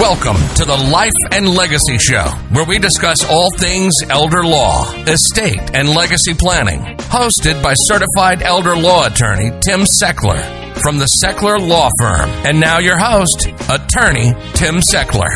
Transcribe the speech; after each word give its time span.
Welcome 0.00 0.36
to 0.56 0.66
the 0.66 0.76
Life 0.92 1.14
and 1.32 1.48
Legacy 1.48 1.96
Show, 1.96 2.24
where 2.50 2.66
we 2.66 2.78
discuss 2.78 3.24
all 3.30 3.48
things 3.56 3.94
elder 4.10 4.44
law, 4.44 4.92
estate, 5.04 5.74
and 5.74 5.88
legacy 5.88 6.34
planning. 6.34 6.98
Hosted 7.08 7.62
by 7.62 7.72
certified 7.72 8.42
elder 8.42 8.76
law 8.76 9.06
attorney 9.06 9.48
Tim 9.62 9.86
Sechler 9.86 10.76
from 10.82 10.98
the 10.98 11.08
Sechler 11.22 11.58
Law 11.66 11.88
Firm. 11.98 12.28
And 12.44 12.60
now 12.60 12.78
your 12.78 12.98
host, 12.98 13.46
attorney 13.70 14.34
Tim 14.52 14.82
Sechler. 14.82 15.32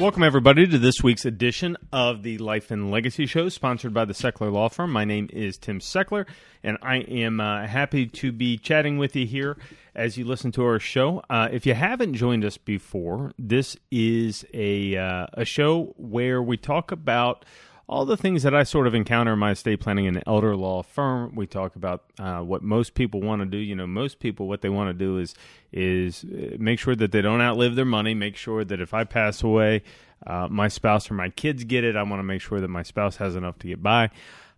Welcome, 0.00 0.22
everybody, 0.22 0.66
to 0.66 0.78
this 0.78 1.02
week's 1.02 1.26
edition 1.26 1.76
of 1.92 2.22
the 2.22 2.38
Life 2.38 2.70
and 2.70 2.90
Legacy 2.90 3.26
Show, 3.26 3.50
sponsored 3.50 3.92
by 3.92 4.06
the 4.06 4.14
Sechler 4.14 4.50
Law 4.50 4.68
Firm. 4.68 4.92
My 4.92 5.04
name 5.04 5.28
is 5.30 5.58
Tim 5.58 5.80
Sechler, 5.80 6.26
and 6.62 6.78
I 6.80 6.96
am 6.96 7.38
uh, 7.38 7.66
happy 7.66 8.06
to 8.06 8.32
be 8.32 8.56
chatting 8.56 8.96
with 8.96 9.14
you 9.14 9.26
here 9.26 9.58
as 9.96 10.18
you 10.18 10.24
listen 10.24 10.52
to 10.52 10.64
our 10.64 10.78
show. 10.78 11.22
Uh, 11.28 11.48
if 11.50 11.66
you 11.66 11.74
haven't 11.74 12.14
joined 12.14 12.44
us 12.44 12.58
before, 12.58 13.32
this 13.38 13.76
is 13.90 14.44
a 14.52 14.96
uh, 14.96 15.26
a 15.32 15.44
show 15.44 15.94
where 15.96 16.42
we 16.42 16.56
talk 16.56 16.92
about 16.92 17.44
all 17.88 18.04
the 18.04 18.16
things 18.16 18.42
that 18.42 18.54
I 18.54 18.64
sort 18.64 18.86
of 18.86 18.94
encounter 18.94 19.32
in 19.32 19.38
my 19.38 19.52
estate 19.52 19.80
planning 19.80 20.06
and 20.06 20.22
elder 20.26 20.56
law 20.56 20.82
firm. 20.82 21.34
We 21.34 21.46
talk 21.46 21.76
about 21.76 22.04
uh, 22.18 22.40
what 22.40 22.62
most 22.62 22.94
people 22.94 23.20
want 23.20 23.40
to 23.40 23.46
do. 23.46 23.56
You 23.56 23.74
know, 23.74 23.86
most 23.86 24.18
people 24.18 24.48
what 24.48 24.60
they 24.60 24.68
want 24.68 24.90
to 24.90 24.94
do 24.94 25.18
is 25.18 25.34
is 25.72 26.24
uh, 26.24 26.56
make 26.58 26.78
sure 26.78 26.94
that 26.94 27.10
they 27.10 27.22
don't 27.22 27.40
outlive 27.40 27.74
their 27.74 27.84
money. 27.84 28.14
Make 28.14 28.36
sure 28.36 28.64
that 28.64 28.80
if 28.80 28.92
I 28.92 29.04
pass 29.04 29.42
away, 29.42 29.82
uh, 30.26 30.48
my 30.50 30.68
spouse 30.68 31.10
or 31.10 31.14
my 31.14 31.30
kids 31.30 31.64
get 31.64 31.84
it. 31.84 31.96
I 31.96 32.02
want 32.02 32.20
to 32.20 32.24
make 32.24 32.42
sure 32.42 32.60
that 32.60 32.68
my 32.68 32.82
spouse 32.82 33.16
has 33.16 33.34
enough 33.34 33.58
to 33.60 33.68
get 33.68 33.82
by. 33.82 34.10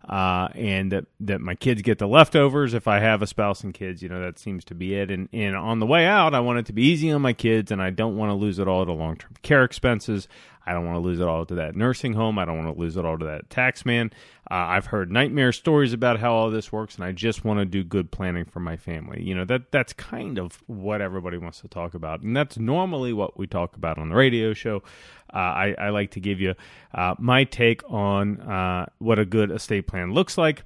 Uh, 0.09 0.47
and 0.55 0.91
that, 0.91 1.05
that 1.19 1.39
my 1.39 1.53
kids 1.53 1.83
get 1.83 1.99
the 1.99 2.07
leftovers 2.07 2.73
if 2.73 2.87
I 2.87 2.97
have 2.99 3.21
a 3.21 3.27
spouse 3.27 3.63
and 3.63 3.71
kids. 3.73 4.01
You 4.01 4.09
know, 4.09 4.21
that 4.21 4.39
seems 4.39 4.65
to 4.65 4.75
be 4.75 4.95
it. 4.95 5.11
And, 5.11 5.29
and 5.31 5.55
on 5.55 5.79
the 5.79 5.85
way 5.85 6.07
out, 6.07 6.33
I 6.33 6.39
want 6.39 6.57
it 6.57 6.65
to 6.65 6.73
be 6.73 6.81
easy 6.81 7.11
on 7.11 7.21
my 7.21 7.33
kids, 7.33 7.71
and 7.71 7.79
I 7.79 7.91
don't 7.91 8.17
want 8.17 8.31
to 8.31 8.33
lose 8.33 8.57
it 8.57 8.67
all 8.67 8.85
to 8.85 8.91
long 8.91 9.17
term 9.17 9.35
care 9.43 9.63
expenses. 9.63 10.27
I 10.69 10.73
don't 10.73 10.85
want 10.85 10.97
to 10.97 10.99
lose 10.99 11.19
it 11.19 11.27
all 11.27 11.47
to 11.47 11.55
that 11.55 11.75
nursing 11.75 12.13
home. 12.13 12.37
I 12.37 12.45
don't 12.45 12.63
want 12.63 12.75
to 12.75 12.79
lose 12.79 12.95
it 12.95 13.03
all 13.03 13.17
to 13.17 13.25
that 13.25 13.49
tax 13.49 13.87
man. 13.87 14.11
Uh, 14.51 14.53
I've 14.53 14.85
heard 14.85 15.11
nightmare 15.11 15.51
stories 15.51 15.93
about 15.93 16.19
how 16.19 16.31
all 16.31 16.51
this 16.51 16.71
works, 16.71 16.93
and 16.93 17.03
I 17.03 17.11
just 17.11 17.43
want 17.43 17.59
to 17.59 17.65
do 17.65 17.83
good 17.83 18.11
planning 18.11 18.45
for 18.45 18.59
my 18.59 18.77
family. 18.77 19.23
You 19.23 19.33
know 19.33 19.45
that 19.45 19.71
that's 19.71 19.93
kind 19.93 20.37
of 20.37 20.61
what 20.67 21.01
everybody 21.01 21.39
wants 21.39 21.61
to 21.61 21.67
talk 21.67 21.95
about, 21.95 22.21
and 22.21 22.37
that's 22.37 22.59
normally 22.59 23.13
what 23.13 23.35
we 23.35 23.47
talk 23.47 23.77
about 23.77 23.97
on 23.97 24.09
the 24.09 24.15
radio 24.15 24.53
show. 24.53 24.83
Uh, 25.33 25.37
I, 25.37 25.75
I, 25.79 25.89
like 25.89 26.11
to 26.11 26.19
give 26.19 26.39
you 26.39 26.53
uh, 26.93 27.15
my 27.17 27.45
take 27.45 27.81
on 27.89 28.39
uh, 28.41 28.85
what 28.99 29.17
a 29.17 29.25
good 29.25 29.49
estate 29.49 29.87
plan 29.87 30.13
looks 30.13 30.37
like. 30.37 30.63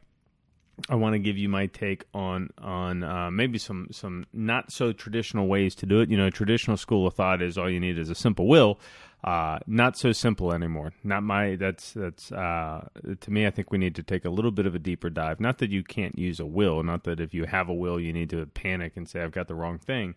I 0.90 0.96
want 0.96 1.14
to 1.14 1.20
give 1.20 1.38
you 1.38 1.48
my 1.48 1.68
take 1.68 2.04
on 2.14 2.50
on 2.58 3.04
uh, 3.04 3.32
maybe 3.32 3.58
some 3.58 3.88
some 3.92 4.26
not 4.34 4.70
so 4.70 4.92
traditional 4.92 5.48
ways 5.48 5.76
to 5.76 5.86
do 5.86 6.02
it. 6.02 6.10
You 6.10 6.18
know, 6.18 6.30
traditional 6.30 6.76
school 6.76 7.08
of 7.08 7.14
thought 7.14 7.42
is 7.42 7.58
all 7.58 7.70
you 7.70 7.80
need 7.80 7.98
is 7.98 8.10
a 8.10 8.16
simple 8.16 8.48
will. 8.48 8.80
Uh, 9.24 9.58
not 9.68 9.98
so 9.98 10.12
simple 10.12 10.52
anymore. 10.52 10.92
Not 11.04 11.24
my. 11.24 11.56
That's 11.56 11.94
that's 11.94 12.32
uh, 12.32 12.88
to 13.22 13.32
me. 13.32 13.48
I 13.48 13.52
think 13.52 13.72
we 13.72 13.78
need 13.78 13.96
to 13.96 14.04
take 14.04 14.26
a 14.26 14.30
little 14.30 14.52
bit 14.52 14.66
of 14.66 14.76
a 14.76 14.80
deeper 14.80 15.10
dive. 15.10 15.40
Not 15.40 15.60
that 15.60 15.70
you 15.70 15.82
can't 15.82 16.18
use 16.20 16.42
a 16.42 16.46
will. 16.46 16.84
Not 16.84 17.06
that 17.06 17.22
if 17.22 17.34
you 17.34 17.46
have 17.46 17.70
a 17.70 17.74
will, 17.74 18.00
you 18.00 18.12
need 18.12 18.30
to 18.32 18.46
panic 18.48 18.94
and 18.98 19.08
say 19.08 19.22
I've 19.22 19.32
got 19.32 19.48
the 19.48 19.56
wrong 19.56 19.78
thing. 19.78 20.16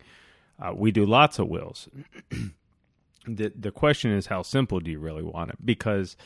Uh, 0.60 0.72
we 0.74 0.90
do 0.90 1.06
lots 1.06 1.38
of 1.38 1.46
wills. 1.46 1.88
the 3.28 3.52
the 3.54 3.70
question 3.70 4.10
is 4.10 4.26
how 4.26 4.42
simple 4.42 4.80
do 4.80 4.90
you 4.90 4.98
really 4.98 5.22
want 5.22 5.50
it? 5.50 5.64
Because 5.64 6.16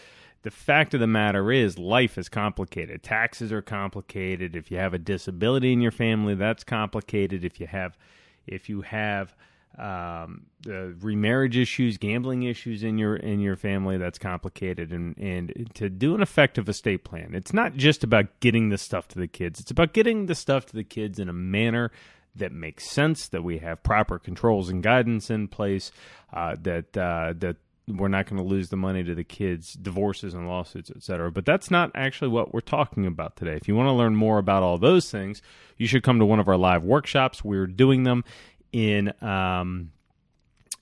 the 0.43 0.51
fact 0.51 0.95
of 0.95 1.01
the 1.01 1.07
matter 1.07 1.53
is 1.53 1.79
life 1.79 2.17
is 2.17 2.31
complicated. 2.31 3.03
Taxes 3.03 3.53
are 3.53 3.61
complicated. 3.61 4.57
If 4.57 4.71
you 4.71 4.79
have 4.79 4.95
a 4.95 4.99
disability 4.99 5.75
in 5.75 5.83
your 5.83 5.91
family, 5.91 6.35
that's 6.35 6.65
complicated. 6.65 7.45
If 7.45 7.61
you 7.61 7.67
have 7.67 7.99
if 8.47 8.71
you 8.71 8.81
have 8.81 9.35
um, 9.79 10.47
the 10.63 10.95
remarriage 11.01 11.57
issues, 11.57 11.97
gambling 11.97 12.43
issues 12.43 12.83
in 12.83 12.99
your 12.99 13.17
in 13.17 13.41
your 13.41 13.57
family. 13.57 13.99
That's 13.99 14.19
complicated, 14.19 14.93
and 14.93 15.17
and 15.17 15.71
to 15.75 15.89
do 15.89 16.15
an 16.15 16.23
effective 16.23 16.69
estate 16.69 17.05
plan, 17.05 17.35
it's 17.35 17.53
not 17.53 17.75
just 17.75 18.05
about 18.05 18.41
getting 18.41 18.69
the 18.69 18.79
stuff 18.79 19.09
to 19.09 19.19
the 19.19 19.29
kids. 19.29 19.61
It's 19.61 19.71
about 19.71 19.93
getting 19.93 20.27
the 20.27 20.35
stuff 20.35 20.67
to 20.67 20.75
the 20.75 20.85
kids 20.85 21.19
in 21.19 21.29
a 21.29 21.33
manner 21.33 21.93
that 22.37 22.53
makes 22.53 22.91
sense. 22.91 23.29
That 23.29 23.43
we 23.43 23.59
have 23.59 23.83
proper 23.83 24.19
controls 24.19 24.69
and 24.69 24.83
guidance 24.83 25.31
in 25.31 25.49
place. 25.49 25.93
Uh, 26.33 26.57
that 26.63 26.97
uh, 26.97 27.35
that 27.39 27.57
we're 27.87 28.09
not 28.09 28.27
going 28.27 28.41
to 28.41 28.47
lose 28.47 28.69
the 28.69 28.77
money 28.77 29.03
to 29.03 29.15
the 29.15 29.25
kids, 29.25 29.73
divorces 29.75 30.35
and 30.35 30.49
lawsuits, 30.49 30.91
etc. 30.91 31.31
But 31.31 31.47
that's 31.47 31.71
not 31.71 31.91
actually 31.95 32.29
what 32.29 32.53
we're 32.53 32.61
talking 32.61 33.07
about 33.07 33.37
today. 33.37 33.55
If 33.55 33.69
you 33.69 33.75
want 33.75 33.89
to 33.89 33.93
learn 33.93 34.15
more 34.15 34.39
about 34.39 34.63
all 34.63 34.79
those 34.79 35.11
things, 35.11 35.43
you 35.77 35.87
should 35.87 36.03
come 36.03 36.19
to 36.19 36.27
one 36.27 36.41
of 36.41 36.49
our 36.49 36.57
live 36.57 36.83
workshops. 36.83 37.45
We're 37.45 37.67
doing 37.67 38.03
them 38.03 38.25
in 38.73 39.13
um, 39.23 39.93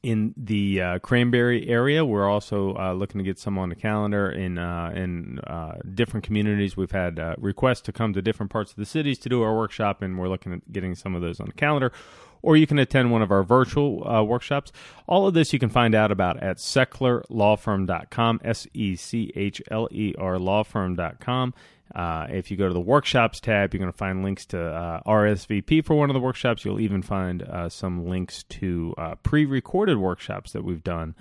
in 0.03 0.35
the 0.37 0.81
uh, 0.81 0.99
Cranberry 1.01 1.69
area. 1.69 2.05
We're 2.05 2.29
also 2.29 2.75
uh, 2.77 2.93
looking 2.93 3.19
to 3.19 3.25
get 3.25 3.39
some 3.39 3.59
on 3.59 3.69
the 3.69 3.75
calendar 3.75 4.31
in 4.31 4.59
uh, 4.59 4.93
in 4.95 5.41
uh, 5.41 5.79
different 5.95 6.25
communities. 6.25 6.77
We've 6.77 6.91
had 6.91 7.19
uh, 7.19 7.35
requests 7.39 7.83
to 7.83 7.93
come 7.93 8.13
to 8.13 8.23
different 8.23 8.53
parts 8.53 8.71
of 8.71 8.77
the 8.77 8.87
cities 8.87 9.19
to 9.21 9.29
do 9.29 9.43
our 9.43 9.57
workshop, 9.57 10.03
and 10.03 10.19
we're 10.19 10.29
looking 10.29 10.53
at 10.53 10.73
getting 10.73 10.95
some 10.95 11.15
of 11.15 11.23
those 11.23 11.41
on 11.41 11.47
the 11.47 11.53
calendar. 11.53 11.93
Or 12.41 12.57
you 12.57 12.69
can 12.69 12.79
attend 12.79 13.11
one 13.11 13.21
of 13.21 13.33
our 13.33 13.43
virtual 13.43 14.07
uh, 14.09 14.23
workshops. 14.23 14.71
All 15.09 15.27
of 15.27 15.35
this 15.35 15.53
you 15.53 15.59
can 15.59 15.71
find 15.71 15.93
out 15.93 16.13
about 16.13 16.41
at 16.41 16.59
sechlerlawfirm.com, 16.59 18.41
S 18.45 18.69
E 18.73 18.95
C 18.95 19.33
H 19.35 19.61
L 19.71 19.89
E 19.91 20.15
R 20.17 20.37
lawfirm.com. 20.37 21.55
Uh, 21.95 22.27
if 22.31 22.51
you 22.51 22.57
go 22.57 22.69
to 22.69 22.75
the 22.75 22.81
workshops 22.81 23.41
tab, 23.41 23.73
you're 23.73 23.79
going 23.79 23.91
to 23.91 23.97
find 23.97 24.23
links 24.23 24.45
to 24.47 24.61
uh, 24.61 25.01
RSVP 25.07 25.85
for 25.85 25.95
one 25.95 26.11
of 26.11 26.15
the 26.15 26.21
workshops. 26.21 26.65
You'll 26.65 26.81
even 26.81 27.03
find 27.03 27.43
uh, 27.43 27.69
some 27.69 28.07
links 28.07 28.43
to 28.45 28.95
uh, 28.99 29.15
pre 29.23 29.47
recorded 29.47 29.99
workshops 29.99 30.53
that 30.53 30.65
we've 30.65 30.85
done 30.85 31.15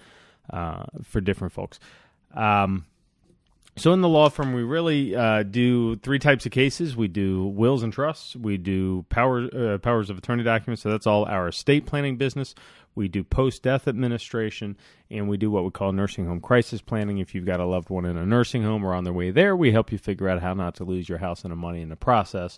uh, 0.50 0.84
for 1.04 1.22
different 1.22 1.54
folks. 1.54 1.80
Um, 2.34 2.86
so, 3.78 3.94
in 3.94 4.02
the 4.02 4.10
law 4.10 4.30
firm, 4.30 4.54
we 4.54 4.64
really 4.64 5.16
uh, 5.16 5.44
do 5.44 5.96
three 5.98 6.20
types 6.20 6.46
of 6.46 6.52
cases. 6.52 6.96
We 6.96 7.08
do 7.08 7.46
wills 7.46 7.84
and 7.84 7.94
trusts. 7.94 8.36
We 8.36 8.58
do 8.58 9.06
power, 9.10 9.78
powers 9.78 10.10
of 10.10 10.18
attorney 10.18 10.44
documents. 10.44 10.82
So, 10.82 10.90
that's 10.90 11.08
all 11.08 11.26
our 11.26 11.48
estate 11.48 11.86
planning 11.86 12.18
business. 12.18 12.56
We 12.98 13.08
do 13.08 13.24
post 13.24 13.62
death 13.62 13.88
administration, 13.88 14.76
and 15.12 15.30
we 15.30 15.38
do 15.38 15.52
what 15.52 15.64
we 15.64 15.70
call 15.70 15.92
nursing 15.92 16.26
home 16.26 16.42
crisis 16.42 16.82
planning. 16.82 17.20
If 17.20 17.36
you've 17.36 17.46
got 17.46 17.60
a 17.60 17.66
loved 17.66 17.92
one 17.92 18.06
in 18.06 18.18
a 18.18 18.26
nursing 18.26 18.64
home 18.64 18.84
or 18.84 18.96
on 18.96 19.04
their 19.04 19.14
way 19.14 19.30
there, 19.30 19.56
we 19.56 19.72
help 19.72 19.92
you 19.92 20.00
figure 20.00 20.28
out 20.28 20.42
how 20.42 20.56
not 20.56 20.74
to 20.76 20.84
lose 20.84 21.08
your 21.08 21.20
house 21.20 21.44
and 21.44 21.52
the 21.52 21.56
money 21.56 21.82
in 21.82 21.90
the 21.90 21.96
process. 21.96 22.58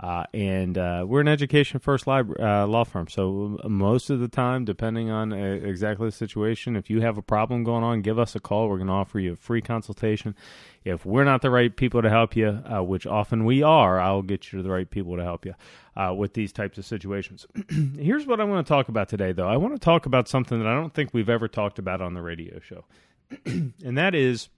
Uh, 0.00 0.24
and 0.32 0.78
uh, 0.78 1.04
we're 1.06 1.20
an 1.20 1.28
education 1.28 1.80
first 1.80 2.06
lib- 2.06 2.38
uh, 2.38 2.66
law 2.66 2.84
firm. 2.84 3.08
So 3.08 3.58
most 3.64 4.10
of 4.10 4.20
the 4.20 4.28
time, 4.28 4.64
depending 4.64 5.10
on 5.10 5.32
uh, 5.32 5.36
exactly 5.36 6.06
the 6.06 6.12
situation, 6.12 6.76
if 6.76 6.88
you 6.88 7.00
have 7.00 7.18
a 7.18 7.22
problem 7.22 7.64
going 7.64 7.82
on, 7.82 8.02
give 8.02 8.18
us 8.18 8.36
a 8.36 8.40
call. 8.40 8.68
We're 8.68 8.76
going 8.76 8.86
to 8.86 8.92
offer 8.92 9.18
you 9.18 9.32
a 9.32 9.36
free 9.36 9.60
consultation. 9.60 10.36
If 10.84 11.04
we're 11.04 11.24
not 11.24 11.42
the 11.42 11.50
right 11.50 11.74
people 11.74 12.00
to 12.00 12.10
help 12.10 12.36
you, 12.36 12.62
uh, 12.64 12.82
which 12.82 13.06
often 13.06 13.44
we 13.44 13.62
are, 13.62 13.98
I'll 14.00 14.22
get 14.22 14.52
you 14.52 14.58
to 14.58 14.62
the 14.62 14.70
right 14.70 14.88
people 14.88 15.16
to 15.16 15.24
help 15.24 15.44
you 15.44 15.54
uh, 15.96 16.14
with 16.14 16.34
these 16.34 16.52
types 16.52 16.78
of 16.78 16.86
situations. 16.86 17.46
Here's 17.98 18.24
what 18.24 18.40
I 18.40 18.44
want 18.44 18.64
to 18.64 18.68
talk 18.68 18.88
about 18.88 19.08
today, 19.08 19.32
though. 19.32 19.48
I 19.48 19.56
want 19.56 19.74
to 19.74 19.80
talk 19.80 20.06
about 20.06 20.28
something 20.28 20.60
that 20.60 20.68
I 20.68 20.74
don't 20.74 20.94
think 20.94 21.12
we've 21.12 21.28
ever 21.28 21.48
talked 21.48 21.78
about 21.80 22.00
on 22.00 22.14
the 22.14 22.22
radio 22.22 22.60
show, 22.60 22.84
and 23.44 23.98
that 23.98 24.14
is 24.14 24.48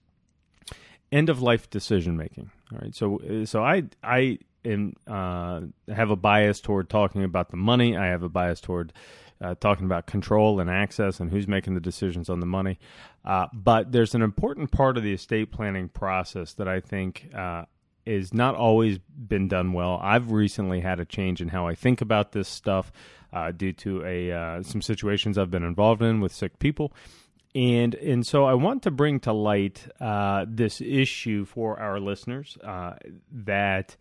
end 1.11 1.31
of 1.31 1.41
life 1.41 1.71
decision 1.71 2.17
making. 2.17 2.51
All 2.73 2.79
right, 2.81 2.95
so 2.95 3.21
so 3.47 3.65
I 3.65 3.85
I 4.05 4.39
am 4.65 4.95
uh, 5.07 5.61
have 5.93 6.11
a 6.11 6.17
bias 6.17 6.61
toward 6.61 6.89
talking 6.89 7.25
about 7.25 7.51
the 7.51 7.57
money. 7.57 7.97
I 7.97 8.07
have 8.07 8.23
a 8.23 8.29
bias 8.29 8.61
toward 8.61 8.93
uh, 9.41 9.55
talking 9.55 9.87
about 9.87 10.07
control 10.07 10.61
and 10.61 10.69
access 10.69 11.21
and 11.21 11.31
who's 11.31 11.49
making 11.49 11.75
the 11.75 11.81
decisions 11.81 12.29
on 12.29 12.41
the 12.41 12.47
money. 12.47 12.79
Uh, 13.25 13.47
but 13.53 13.93
there's 13.93 14.15
an 14.15 14.23
important 14.23 14.71
part 14.71 14.97
of 14.97 15.03
the 15.03 15.13
estate 15.13 15.51
planning 15.51 15.89
process 15.89 16.53
that 16.55 16.69
I 16.69 16.81
think 16.81 17.31
uh, 17.35 17.65
is 18.05 18.35
not 18.35 18.55
always 18.55 18.99
been 18.99 19.49
done 19.49 19.73
well. 19.73 19.99
I've 20.03 20.31
recently 20.31 20.81
had 20.81 21.01
a 21.01 21.05
change 21.05 21.41
in 21.41 21.49
how 21.49 21.67
I 21.67 21.75
think 21.75 22.01
about 22.01 22.33
this 22.33 22.49
stuff 22.49 22.93
uh, 23.33 23.53
due 23.53 23.73
to 23.73 24.05
a 24.05 24.33
uh, 24.33 24.63
some 24.63 24.83
situations 24.83 25.39
I've 25.39 25.51
been 25.51 25.65
involved 25.65 26.03
in 26.03 26.21
with 26.21 26.33
sick 26.33 26.59
people. 26.59 26.93
And 27.55 27.95
and 27.97 28.27
so 28.27 28.45
I 28.45 28.55
want 28.55 28.83
to 28.85 28.91
bring 28.91 29.21
to 29.21 29.33
light 29.33 29.87
uh, 30.01 30.45
this 30.49 30.81
issue 30.81 31.45
for 31.45 31.81
our 31.81 31.99
listeners 31.99 32.57
that 33.33 33.97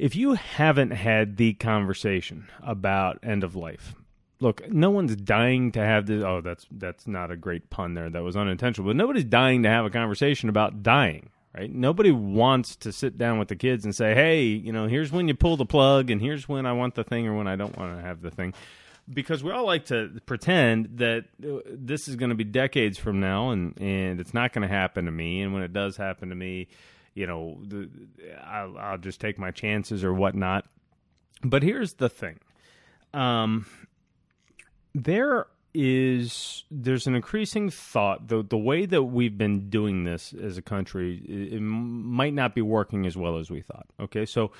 if 0.00 0.16
you 0.16 0.32
haven't 0.32 0.92
had 0.92 1.36
the 1.36 1.52
conversation 1.52 2.48
about 2.62 3.18
end 3.22 3.44
of 3.44 3.54
life, 3.54 3.94
look, 4.40 4.66
no 4.70 4.88
one's 4.88 5.14
dying 5.14 5.72
to 5.72 5.80
have 5.80 6.06
this. 6.06 6.24
Oh, 6.24 6.40
that's 6.40 6.66
that's 6.70 7.06
not 7.06 7.30
a 7.30 7.36
great 7.36 7.68
pun 7.68 7.92
there. 7.92 8.08
That 8.08 8.22
was 8.22 8.34
unintentional. 8.34 8.88
But 8.88 8.96
nobody's 8.96 9.24
dying 9.24 9.62
to 9.64 9.68
have 9.68 9.84
a 9.84 9.90
conversation 9.90 10.48
about 10.48 10.82
dying, 10.82 11.28
right? 11.54 11.70
Nobody 11.70 12.10
wants 12.10 12.76
to 12.76 12.92
sit 12.92 13.18
down 13.18 13.38
with 13.38 13.48
the 13.48 13.56
kids 13.56 13.84
and 13.84 13.94
say, 13.94 14.14
"Hey, 14.14 14.44
you 14.44 14.72
know, 14.72 14.86
here's 14.86 15.12
when 15.12 15.28
you 15.28 15.34
pull 15.34 15.58
the 15.58 15.66
plug, 15.66 16.10
and 16.10 16.20
here's 16.20 16.48
when 16.48 16.64
I 16.64 16.72
want 16.72 16.94
the 16.94 17.04
thing 17.04 17.26
or 17.26 17.36
when 17.36 17.46
I 17.46 17.56
don't 17.56 17.76
want 17.76 17.96
to 17.96 18.02
have 18.02 18.22
the 18.22 18.30
thing." 18.30 18.54
Because 19.12 19.42
we 19.42 19.50
all 19.50 19.66
like 19.66 19.86
to 19.86 20.20
pretend 20.24 20.98
that 20.98 21.24
uh, 21.44 21.58
this 21.66 22.08
is 22.08 22.16
going 22.16 22.30
to 22.30 22.36
be 22.36 22.44
decades 22.44 22.96
from 22.96 23.20
now, 23.20 23.50
and 23.50 23.78
and 23.78 24.18
it's 24.18 24.32
not 24.32 24.54
going 24.54 24.66
to 24.66 24.74
happen 24.74 25.04
to 25.04 25.12
me. 25.12 25.42
And 25.42 25.52
when 25.52 25.62
it 25.62 25.74
does 25.74 25.98
happen 25.98 26.30
to 26.30 26.34
me, 26.34 26.68
you 27.14 27.26
know, 27.26 27.58
the, 27.62 27.88
I'll, 28.44 28.78
I'll 28.78 28.98
just 28.98 29.20
take 29.20 29.38
my 29.38 29.50
chances 29.50 30.04
or 30.04 30.12
whatnot. 30.12 30.66
But 31.42 31.62
here's 31.62 31.94
the 31.94 32.08
thing. 32.08 32.38
Um, 33.14 33.66
there 34.94 35.46
is 35.72 36.64
there's 36.70 37.06
an 37.06 37.14
increasing 37.14 37.70
thought 37.70 38.26
the 38.26 38.42
the 38.42 38.58
way 38.58 38.86
that 38.86 39.04
we've 39.04 39.38
been 39.38 39.70
doing 39.70 40.02
this 40.02 40.34
as 40.42 40.58
a 40.58 40.62
country 40.62 41.22
it, 41.28 41.54
it 41.54 41.60
might 41.60 42.34
not 42.34 42.56
be 42.56 42.60
working 42.60 43.06
as 43.06 43.16
well 43.16 43.38
as 43.38 43.50
we 43.50 43.60
thought. 43.60 43.86
Okay, 44.00 44.26
so 44.26 44.50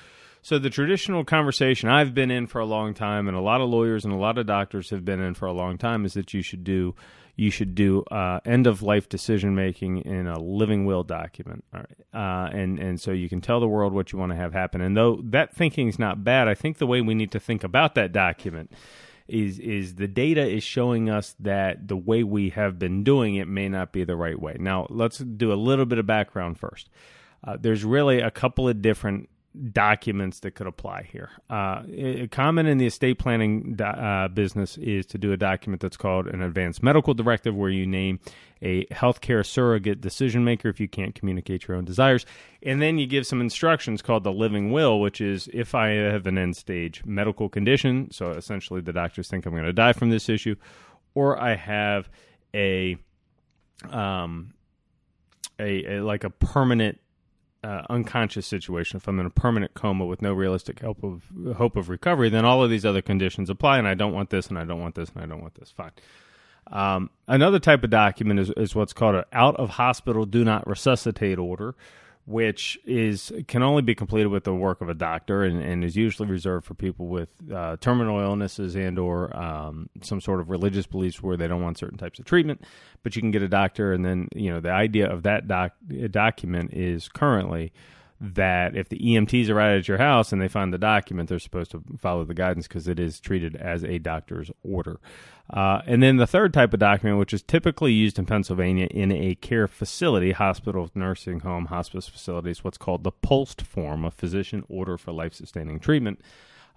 so 0.41 0.57
the 0.57 0.69
traditional 0.69 1.23
conversation 1.23 1.89
I've 1.89 2.13
been 2.13 2.31
in 2.31 2.47
for 2.47 2.59
a 2.59 2.65
long 2.65 2.93
time, 2.93 3.27
and 3.27 3.37
a 3.37 3.41
lot 3.41 3.61
of 3.61 3.69
lawyers 3.69 4.05
and 4.05 4.13
a 4.13 4.17
lot 4.17 4.37
of 4.37 4.47
doctors 4.47 4.89
have 4.89 5.05
been 5.05 5.21
in 5.21 5.33
for 5.33 5.45
a 5.45 5.53
long 5.53 5.77
time, 5.77 6.05
is 6.05 6.13
that 6.13 6.33
you 6.33 6.41
should 6.41 6.63
do 6.63 6.95
you 7.35 7.49
should 7.49 7.75
do 7.75 8.03
uh, 8.11 8.39
end 8.45 8.67
of 8.67 8.81
life 8.81 9.09
decision 9.09 9.55
making 9.55 9.99
in 9.99 10.27
a 10.27 10.39
living 10.39 10.85
will 10.85 11.03
document, 11.03 11.63
uh, 11.73 11.83
and 12.13 12.79
and 12.79 12.99
so 12.99 13.11
you 13.11 13.29
can 13.29 13.41
tell 13.41 13.59
the 13.59 13.67
world 13.67 13.93
what 13.93 14.11
you 14.11 14.19
want 14.19 14.31
to 14.31 14.35
have 14.35 14.53
happen. 14.53 14.81
And 14.81 14.95
though 14.95 15.21
that 15.23 15.55
thinking 15.55 15.87
is 15.87 15.99
not 15.99 16.23
bad, 16.23 16.47
I 16.47 16.55
think 16.55 16.77
the 16.77 16.87
way 16.87 17.01
we 17.01 17.15
need 17.15 17.31
to 17.31 17.39
think 17.39 17.63
about 17.63 17.95
that 17.95 18.11
document 18.11 18.71
is 19.27 19.59
is 19.59 19.95
the 19.95 20.07
data 20.07 20.45
is 20.45 20.63
showing 20.63 21.09
us 21.09 21.35
that 21.39 21.87
the 21.87 21.95
way 21.95 22.23
we 22.23 22.49
have 22.49 22.77
been 22.77 23.03
doing 23.03 23.35
it 23.35 23.47
may 23.47 23.69
not 23.69 23.91
be 23.91 24.03
the 24.03 24.15
right 24.15 24.39
way. 24.39 24.57
Now 24.59 24.87
let's 24.89 25.19
do 25.19 25.51
a 25.51 25.55
little 25.55 25.85
bit 25.85 25.97
of 25.97 26.05
background 26.05 26.59
first. 26.59 26.89
Uh, 27.43 27.57
there's 27.59 27.83
really 27.83 28.19
a 28.19 28.29
couple 28.29 28.67
of 28.67 28.81
different 28.81 29.29
documents 29.73 30.39
that 30.39 30.51
could 30.51 30.67
apply 30.67 31.03
here. 31.11 31.29
Uh, 31.49 31.83
common 32.31 32.65
in 32.65 32.77
the 32.77 32.85
estate 32.85 33.19
planning 33.19 33.75
do- 33.75 33.83
uh, 33.83 34.27
business 34.29 34.77
is 34.77 35.05
to 35.07 35.17
do 35.17 35.33
a 35.33 35.37
document 35.37 35.81
that's 35.81 35.97
called 35.97 36.27
an 36.27 36.41
advanced 36.41 36.81
medical 36.81 37.13
directive, 37.13 37.53
where 37.53 37.69
you 37.69 37.85
name 37.85 38.19
a 38.61 38.85
healthcare 38.85 39.45
surrogate 39.45 39.99
decision 39.99 40.43
maker 40.45 40.69
if 40.69 40.79
you 40.79 40.87
can't 40.87 41.15
communicate 41.15 41.67
your 41.67 41.75
own 41.75 41.83
desires, 41.83 42.25
and 42.63 42.81
then 42.81 42.97
you 42.97 43.05
give 43.05 43.27
some 43.27 43.41
instructions 43.41 44.01
called 44.01 44.23
the 44.23 44.31
living 44.31 44.71
will, 44.71 45.01
which 45.01 45.19
is 45.19 45.49
if 45.51 45.75
I 45.75 45.89
have 45.89 46.27
an 46.27 46.37
end 46.37 46.55
stage 46.55 47.03
medical 47.03 47.49
condition, 47.49 48.09
so 48.11 48.31
essentially 48.31 48.79
the 48.79 48.93
doctors 48.93 49.27
think 49.27 49.45
I'm 49.45 49.51
going 49.51 49.65
to 49.65 49.73
die 49.73 49.93
from 49.93 50.11
this 50.11 50.29
issue, 50.29 50.55
or 51.13 51.37
I 51.41 51.55
have 51.55 52.09
a 52.53 52.97
um 53.89 54.53
a, 55.59 55.97
a 55.97 56.03
like 56.03 56.23
a 56.23 56.29
permanent 56.29 56.99
uh, 57.63 57.83
unconscious 57.89 58.47
situation, 58.47 58.97
if 58.97 59.07
I'm 59.07 59.19
in 59.19 59.25
a 59.25 59.31
permanent 59.31 59.73
coma 59.73 60.05
with 60.05 60.21
no 60.21 60.33
realistic 60.33 60.79
hope 60.79 61.03
of 61.03 61.23
hope 61.57 61.75
of 61.75 61.89
recovery, 61.89 62.29
then 62.29 62.45
all 62.45 62.63
of 62.63 62.69
these 62.69 62.85
other 62.85 63.01
conditions 63.01 63.49
apply, 63.49 63.77
and 63.77 63.87
I 63.87 63.93
don't 63.93 64.13
want 64.13 64.29
this, 64.31 64.47
and 64.47 64.57
I 64.57 64.65
don't 64.65 64.81
want 64.81 64.95
this, 64.95 65.09
and 65.09 65.23
I 65.23 65.27
don't 65.27 65.41
want 65.41 65.55
this. 65.55 65.69
Fine. 65.69 65.91
Um, 66.71 67.09
another 67.27 67.59
type 67.59 67.83
of 67.83 67.89
document 67.89 68.39
is, 68.39 68.49
is 68.51 68.73
what's 68.75 68.93
called 68.93 69.15
an 69.15 69.23
out 69.33 69.55
of 69.57 69.71
hospital 69.71 70.25
do 70.25 70.43
not 70.43 70.67
resuscitate 70.67 71.37
order, 71.37 71.75
which 72.25 72.77
is 72.85 73.31
can 73.47 73.63
only 73.63 73.81
be 73.81 73.95
completed 73.95 74.27
with 74.27 74.43
the 74.43 74.53
work 74.53 74.81
of 74.81 74.89
a 74.89 74.93
doctor 74.93 75.43
and, 75.43 75.61
and 75.61 75.83
is 75.83 75.95
usually 75.95 76.27
reserved 76.29 76.65
for 76.65 76.73
people 76.73 77.07
with 77.07 77.29
uh, 77.53 77.77
terminal 77.81 78.19
illnesses 78.19 78.75
and 78.75 78.99
or 78.99 79.35
um, 79.35 79.89
some 80.01 80.21
sort 80.21 80.39
of 80.39 80.49
religious 80.49 80.85
beliefs 80.85 81.21
where 81.21 81.35
they 81.35 81.47
don't 81.47 81.61
want 81.61 81.77
certain 81.77 81.97
types 81.97 82.19
of 82.19 82.25
treatment. 82.25 82.61
But 83.03 83.15
you 83.15 83.21
can 83.21 83.31
get 83.31 83.41
a 83.41 83.47
doctor, 83.47 83.93
and 83.93 84.05
then 84.05 84.27
you 84.35 84.51
know 84.51 84.59
the 84.59 84.71
idea 84.71 85.09
of 85.11 85.23
that 85.23 85.47
doc- 85.47 85.75
document 86.11 86.73
is 86.73 87.07
currently 87.07 87.73
that 88.21 88.75
if 88.75 88.87
the 88.87 88.99
EMTs 88.99 89.49
arrive 89.49 89.79
at 89.79 89.87
your 89.87 89.97
house 89.97 90.31
and 90.31 90.39
they 90.39 90.47
find 90.47 90.71
the 90.71 90.77
document, 90.77 91.27
they're 91.27 91.39
supposed 91.39 91.71
to 91.71 91.83
follow 91.97 92.23
the 92.23 92.35
guidance 92.35 92.67
because 92.67 92.87
it 92.87 92.99
is 92.99 93.19
treated 93.19 93.55
as 93.55 93.83
a 93.83 93.97
doctor's 93.97 94.51
order. 94.63 94.99
Uh, 95.49 95.81
and 95.87 96.03
then 96.03 96.17
the 96.17 96.27
third 96.27 96.53
type 96.53 96.71
of 96.71 96.79
document, 96.79 97.17
which 97.17 97.33
is 97.33 97.41
typically 97.41 97.91
used 97.91 98.19
in 98.19 98.25
Pennsylvania 98.27 98.85
in 98.91 99.11
a 99.11 99.33
care 99.35 99.67
facility, 99.67 100.33
hospital, 100.33 100.89
nursing 100.93 101.39
home, 101.39 101.65
hospice 101.65 102.07
facilities, 102.07 102.63
what's 102.63 102.77
called 102.77 103.03
the 103.03 103.11
POLST 103.11 103.63
form, 103.63 104.05
a 104.05 104.11
physician 104.11 104.63
order 104.69 104.99
for 104.99 105.11
life 105.11 105.33
sustaining 105.33 105.79
treatment. 105.79 106.21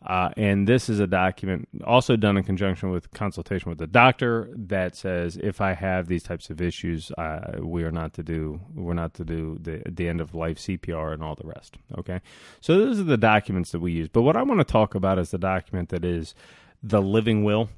Uh, 0.05 0.29
and 0.37 0.69
this 0.69 0.91
is 0.91 1.01
a 1.01 1.06
document 1.06 1.67
also 1.87 2.15
done 2.15 2.37
in 2.37 2.45
conjunction 2.45 2.91
with 2.91 3.11
consultation 3.12 3.71
with 3.71 3.79
the 3.79 3.87
doctor 3.87 4.51
that 4.55 4.95
says 4.95 5.39
if 5.43 5.62
I 5.62 5.73
have 5.73 6.09
these 6.09 6.23
types 6.23 6.51
of 6.51 6.61
issues, 6.61 7.11
uh, 7.12 7.59
we 7.61 7.85
are 7.85 7.91
not 7.91 8.12
to 8.15 8.23
do 8.23 8.61
we're 8.75 8.93
not 8.93 9.15
to 9.15 9.25
do 9.25 9.59
the 9.61 9.83
the 9.91 10.09
end 10.09 10.21
of 10.21 10.35
life 10.35 10.59
CPR 10.59 11.15
and 11.15 11.23
all 11.23 11.35
the 11.35 11.47
rest. 11.47 11.79
Okay, 11.99 12.21
so 12.61 12.79
those 12.79 13.01
are 13.01 13.05
the 13.05 13.17
documents 13.17 13.73
that 13.73 13.81
we 13.81 13.93
use. 13.93 14.09
But 14.09 14.23
what 14.23 14.37
I 14.37 14.43
want 14.43 14.61
to 14.61 14.65
talk 14.65 14.95
about 14.95 15.19
is 15.19 15.31
the 15.31 15.39
document 15.39 15.89
that 15.89 16.05
is 16.05 16.35
the 16.83 17.01
living 17.01 17.43
will. 17.43 17.71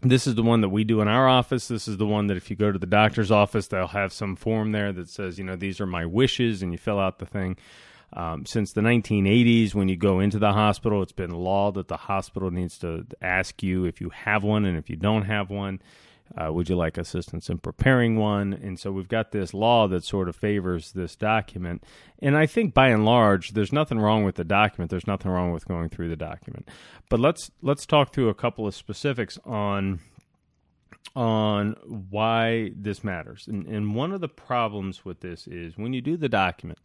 This 0.00 0.28
is 0.28 0.36
the 0.36 0.44
one 0.44 0.60
that 0.60 0.68
we 0.68 0.84
do 0.84 1.00
in 1.00 1.08
our 1.08 1.28
office. 1.28 1.66
This 1.66 1.88
is 1.88 1.96
the 1.96 2.06
one 2.06 2.28
that 2.28 2.36
if 2.36 2.50
you 2.50 2.56
go 2.56 2.70
to 2.70 2.78
the 2.78 2.86
doctor's 2.86 3.32
office, 3.32 3.66
they'll 3.66 3.88
have 3.88 4.12
some 4.12 4.36
form 4.36 4.70
there 4.70 4.92
that 4.92 5.08
says, 5.08 5.38
you 5.38 5.44
know, 5.44 5.56
these 5.56 5.80
are 5.80 5.86
my 5.86 6.06
wishes, 6.06 6.62
and 6.62 6.70
you 6.70 6.78
fill 6.78 7.00
out 7.00 7.18
the 7.18 7.26
thing. 7.26 7.56
Um, 8.12 8.46
since 8.46 8.72
the 8.72 8.80
1980s, 8.80 9.74
when 9.74 9.88
you 9.88 9.96
go 9.96 10.20
into 10.20 10.38
the 10.38 10.52
hospital, 10.52 11.02
it's 11.02 11.12
been 11.12 11.30
law 11.30 11.70
that 11.72 11.88
the 11.88 11.96
hospital 11.96 12.50
needs 12.50 12.78
to 12.78 13.06
ask 13.20 13.62
you 13.62 13.84
if 13.84 14.00
you 14.00 14.10
have 14.10 14.42
one, 14.42 14.64
and 14.64 14.78
if 14.78 14.88
you 14.88 14.96
don't 14.96 15.24
have 15.24 15.50
one, 15.50 15.80
uh, 16.36 16.52
would 16.52 16.68
you 16.68 16.76
like 16.76 16.98
assistance 16.98 17.48
in 17.48 17.58
preparing 17.58 18.16
one? 18.16 18.52
And 18.52 18.78
so 18.78 18.92
we've 18.92 19.08
got 19.08 19.32
this 19.32 19.54
law 19.54 19.88
that 19.88 20.04
sort 20.04 20.28
of 20.28 20.36
favors 20.36 20.92
this 20.92 21.16
document. 21.16 21.84
And 22.20 22.36
I 22.36 22.46
think 22.46 22.74
by 22.74 22.88
and 22.88 23.04
large, 23.04 23.50
there's 23.50 23.72
nothing 23.72 23.98
wrong 23.98 24.24
with 24.24 24.36
the 24.36 24.44
document. 24.44 24.90
There's 24.90 25.06
nothing 25.06 25.30
wrong 25.30 25.52
with 25.52 25.66
going 25.66 25.88
through 25.88 26.08
the 26.08 26.16
document. 26.16 26.68
But 27.08 27.20
let's 27.20 27.50
let's 27.62 27.86
talk 27.86 28.12
through 28.12 28.28
a 28.28 28.34
couple 28.34 28.66
of 28.66 28.74
specifics 28.74 29.38
on 29.44 30.00
on 31.16 31.76
why 32.10 32.72
this 32.76 33.02
matters. 33.02 33.46
And, 33.48 33.66
and 33.66 33.94
one 33.94 34.12
of 34.12 34.20
the 34.20 34.28
problems 34.28 35.04
with 35.04 35.20
this 35.20 35.46
is 35.46 35.78
when 35.78 35.92
you 35.92 36.00
do 36.00 36.16
the 36.16 36.28
document 36.28 36.78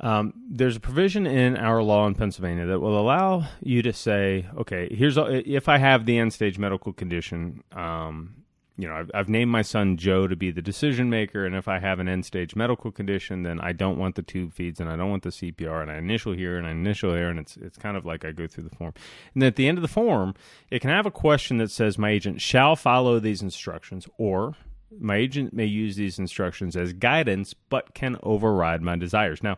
um, 0.00 0.34
there's 0.50 0.76
a 0.76 0.80
provision 0.80 1.26
in 1.26 1.56
our 1.56 1.82
law 1.82 2.06
in 2.06 2.14
Pennsylvania 2.14 2.66
that 2.66 2.80
will 2.80 2.98
allow 2.98 3.46
you 3.60 3.82
to 3.82 3.92
say, 3.92 4.46
okay, 4.56 4.88
here's 4.92 5.16
if 5.18 5.68
I 5.68 5.78
have 5.78 6.04
the 6.04 6.18
end 6.18 6.32
stage 6.32 6.58
medical 6.58 6.92
condition, 6.92 7.62
um, 7.72 8.44
you 8.76 8.88
know, 8.88 8.94
I've, 8.94 9.10
I've, 9.14 9.28
named 9.28 9.52
my 9.52 9.62
son 9.62 9.96
Joe 9.96 10.26
to 10.26 10.34
be 10.34 10.50
the 10.50 10.60
decision 10.60 11.08
maker, 11.08 11.46
and 11.46 11.54
if 11.54 11.68
I 11.68 11.78
have 11.78 12.00
an 12.00 12.08
end 12.08 12.26
stage 12.26 12.56
medical 12.56 12.90
condition, 12.90 13.44
then 13.44 13.60
I 13.60 13.70
don't 13.70 13.98
want 13.98 14.16
the 14.16 14.22
tube 14.22 14.52
feeds 14.52 14.80
and 14.80 14.90
I 14.90 14.96
don't 14.96 15.10
want 15.10 15.22
the 15.22 15.30
CPR, 15.30 15.80
and 15.82 15.90
I 15.90 15.98
initial 15.98 16.32
here 16.32 16.58
and 16.58 16.66
I 16.66 16.72
initial 16.72 17.12
there, 17.12 17.28
and 17.28 17.38
it's 17.38 17.56
it's 17.56 17.78
kind 17.78 17.96
of 17.96 18.04
like 18.04 18.24
I 18.24 18.32
go 18.32 18.48
through 18.48 18.64
the 18.64 18.74
form. 18.74 18.92
And 19.32 19.44
at 19.44 19.54
the 19.54 19.68
end 19.68 19.78
of 19.78 19.82
the 19.82 19.88
form, 19.88 20.34
it 20.70 20.80
can 20.80 20.90
have 20.90 21.06
a 21.06 21.12
question 21.12 21.58
that 21.58 21.70
says, 21.70 21.98
"My 21.98 22.10
agent 22.10 22.40
shall 22.40 22.74
follow 22.74 23.20
these 23.20 23.42
instructions," 23.42 24.08
or 24.18 24.56
my 25.00 25.16
agent 25.16 25.52
may 25.52 25.66
use 25.66 25.96
these 25.96 26.18
instructions 26.18 26.76
as 26.76 26.92
guidance, 26.92 27.54
but 27.54 27.94
can 27.94 28.16
override 28.22 28.82
my 28.82 28.96
desires. 28.96 29.42
Now, 29.42 29.56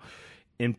in 0.59 0.77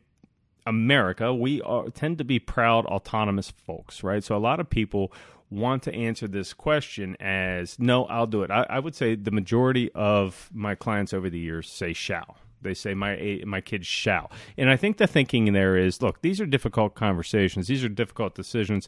America, 0.65 1.33
we 1.33 1.61
are, 1.61 1.89
tend 1.89 2.17
to 2.17 2.23
be 2.23 2.39
proud, 2.39 2.85
autonomous 2.85 3.49
folks, 3.49 4.03
right? 4.03 4.23
So 4.23 4.35
a 4.35 4.39
lot 4.39 4.59
of 4.59 4.69
people 4.69 5.11
want 5.49 5.83
to 5.83 5.93
answer 5.93 6.27
this 6.27 6.53
question 6.53 7.15
as 7.19 7.79
no, 7.79 8.05
I'll 8.05 8.27
do 8.27 8.43
it. 8.43 8.51
I, 8.51 8.65
I 8.69 8.79
would 8.79 8.95
say 8.95 9.15
the 9.15 9.31
majority 9.31 9.91
of 9.93 10.49
my 10.53 10.75
clients 10.75 11.13
over 11.13 11.29
the 11.29 11.39
years 11.39 11.69
say 11.69 11.93
shall. 11.93 12.37
They 12.61 12.73
say 12.73 12.95
my 12.95 13.41
my 13.45 13.61
kids 13.61 13.85
shall, 13.85 14.31
and 14.57 14.69
I 14.69 14.77
think 14.77 14.97
the 14.97 15.05
thinking 15.05 15.53
there 15.53 15.77
is, 15.77 16.01
look, 16.01 16.21
these 16.23 16.41
are 16.41 16.45
difficult 16.47 16.95
conversations. 16.95 17.67
These 17.67 17.83
are 17.83 17.89
difficult 17.89 18.33
decisions. 18.33 18.87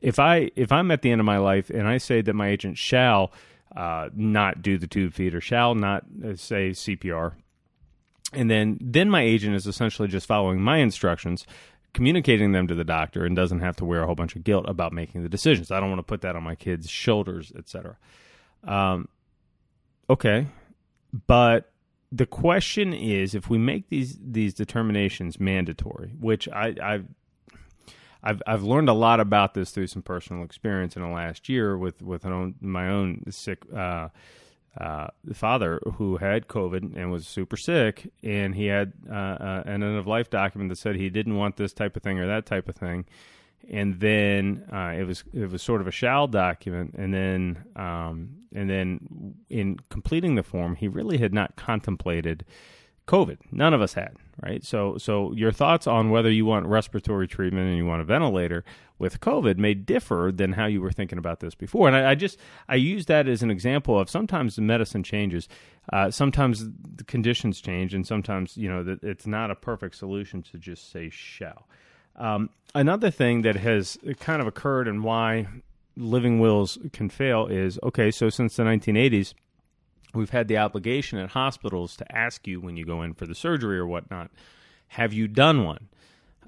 If 0.00 0.18
I 0.18 0.50
if 0.56 0.72
I'm 0.72 0.90
at 0.90 1.02
the 1.02 1.10
end 1.10 1.20
of 1.20 1.26
my 1.26 1.36
life 1.36 1.68
and 1.68 1.86
I 1.86 1.98
say 1.98 2.22
that 2.22 2.32
my 2.32 2.48
agent 2.48 2.78
shall 2.78 3.30
uh, 3.76 4.08
not 4.14 4.62
do 4.62 4.78
the 4.78 4.86
tube 4.86 5.14
feed 5.14 5.34
or 5.34 5.40
shall 5.40 5.74
not 5.74 6.04
uh, 6.24 6.36
say 6.36 6.70
CPR, 6.70 7.34
and 8.32 8.50
then 8.50 8.78
then 8.80 9.10
my 9.10 9.22
agent 9.22 9.54
is 9.54 9.66
essentially 9.66 10.08
just 10.08 10.26
following 10.26 10.60
my 10.60 10.78
instructions 10.78 11.46
communicating 11.94 12.52
them 12.52 12.66
to 12.66 12.74
the 12.74 12.84
doctor 12.84 13.24
and 13.24 13.36
doesn't 13.36 13.60
have 13.60 13.76
to 13.76 13.84
wear 13.84 14.02
a 14.02 14.06
whole 14.06 14.14
bunch 14.14 14.34
of 14.34 14.42
guilt 14.42 14.64
about 14.66 14.94
making 14.94 15.22
the 15.22 15.28
decisions. 15.28 15.70
I 15.70 15.78
don't 15.78 15.90
want 15.90 15.98
to 15.98 16.04
put 16.04 16.22
that 16.22 16.34
on 16.36 16.42
my 16.42 16.54
kids 16.54 16.88
shoulders 16.88 17.52
etc 17.56 17.96
um, 18.64 19.08
okay 20.08 20.46
but 21.26 21.72
the 22.10 22.26
question 22.26 22.92
is 22.92 23.34
if 23.34 23.48
we 23.48 23.58
make 23.58 23.88
these 23.88 24.18
these 24.22 24.54
determinations 24.54 25.40
mandatory 25.40 26.12
which 26.20 26.48
i 26.48 26.74
i've 26.82 27.06
I've 28.22 28.42
I've 28.46 28.62
learned 28.62 28.88
a 28.88 28.94
lot 28.94 29.20
about 29.20 29.54
this 29.54 29.70
through 29.70 29.88
some 29.88 30.02
personal 30.02 30.44
experience 30.44 30.96
in 30.96 31.02
the 31.02 31.08
last 31.08 31.48
year 31.48 31.76
with 31.76 32.02
with 32.02 32.24
own, 32.24 32.54
my 32.60 32.88
own 32.88 33.24
sick 33.30 33.64
uh, 33.74 34.08
uh, 34.78 35.08
father 35.32 35.80
who 35.96 36.16
had 36.16 36.48
COVID 36.48 36.96
and 36.96 37.10
was 37.10 37.26
super 37.26 37.56
sick, 37.56 38.10
and 38.22 38.54
he 38.54 38.66
had 38.66 38.92
uh, 39.10 39.14
uh, 39.14 39.62
an 39.66 39.82
end 39.82 39.96
of 39.96 40.06
life 40.06 40.30
document 40.30 40.70
that 40.70 40.76
said 40.76 40.96
he 40.96 41.10
didn't 41.10 41.36
want 41.36 41.56
this 41.56 41.72
type 41.72 41.96
of 41.96 42.02
thing 42.02 42.18
or 42.18 42.26
that 42.26 42.46
type 42.46 42.68
of 42.68 42.76
thing, 42.76 43.04
and 43.68 44.00
then 44.00 44.64
uh, 44.72 44.94
it 44.96 45.04
was 45.04 45.24
it 45.32 45.50
was 45.50 45.62
sort 45.62 45.80
of 45.80 45.86
a 45.86 45.92
shall 45.92 46.26
document, 46.26 46.94
and 46.96 47.12
then 47.12 47.64
um, 47.76 48.30
and 48.54 48.70
then 48.70 49.34
in 49.50 49.78
completing 49.90 50.36
the 50.36 50.42
form, 50.42 50.76
he 50.76 50.88
really 50.88 51.18
had 51.18 51.34
not 51.34 51.56
contemplated 51.56 52.44
COVID. 53.06 53.38
None 53.50 53.74
of 53.74 53.80
us 53.80 53.94
had, 53.94 54.16
right? 54.42 54.64
So, 54.64 54.96
so 54.96 55.32
your 55.32 55.52
thoughts 55.52 55.86
on 55.86 56.10
whether 56.10 56.30
you 56.30 56.46
want 56.46 56.66
respiratory 56.66 57.26
treatment 57.26 57.68
and 57.68 57.76
you 57.76 57.84
want 57.84 58.00
a 58.00 58.04
ventilator 58.04 58.64
with 58.98 59.20
COVID 59.20 59.58
may 59.58 59.74
differ 59.74 60.30
than 60.32 60.52
how 60.52 60.66
you 60.66 60.80
were 60.80 60.92
thinking 60.92 61.18
about 61.18 61.40
this 61.40 61.56
before. 61.56 61.88
And 61.88 61.96
I, 61.96 62.12
I 62.12 62.14
just 62.14 62.38
I 62.68 62.76
use 62.76 63.06
that 63.06 63.26
as 63.26 63.42
an 63.42 63.50
example 63.50 63.98
of 63.98 64.08
sometimes 64.08 64.54
the 64.54 64.62
medicine 64.62 65.02
changes, 65.02 65.48
uh, 65.92 66.10
sometimes 66.10 66.64
the 66.96 67.04
conditions 67.04 67.60
change, 67.60 67.92
and 67.92 68.06
sometimes 68.06 68.56
you 68.56 68.68
know 68.68 68.84
that 68.84 69.02
it's 69.02 69.26
not 69.26 69.50
a 69.50 69.56
perfect 69.56 69.96
solution 69.96 70.42
to 70.44 70.58
just 70.58 70.92
say 70.92 71.10
shall. 71.10 71.66
Um, 72.14 72.50
another 72.74 73.10
thing 73.10 73.42
that 73.42 73.56
has 73.56 73.98
kind 74.20 74.40
of 74.40 74.46
occurred 74.46 74.86
and 74.86 75.02
why 75.02 75.48
living 75.96 76.38
wills 76.38 76.78
can 76.92 77.08
fail 77.08 77.46
is 77.46 77.78
okay. 77.82 78.10
So 78.10 78.30
since 78.30 78.56
the 78.56 78.62
1980s, 78.62 79.34
we've 80.14 80.30
had 80.30 80.48
the 80.48 80.58
obligation 80.58 81.18
at 81.18 81.30
hospitals 81.30 81.96
to 81.96 82.16
ask 82.16 82.46
you 82.46 82.60
when 82.60 82.76
you 82.76 82.84
go 82.84 83.02
in 83.02 83.14
for 83.14 83.26
the 83.26 83.34
surgery 83.34 83.78
or 83.78 83.86
whatnot, 83.86 84.30
have 84.88 85.12
you 85.12 85.28
done 85.28 85.64
one? 85.64 85.88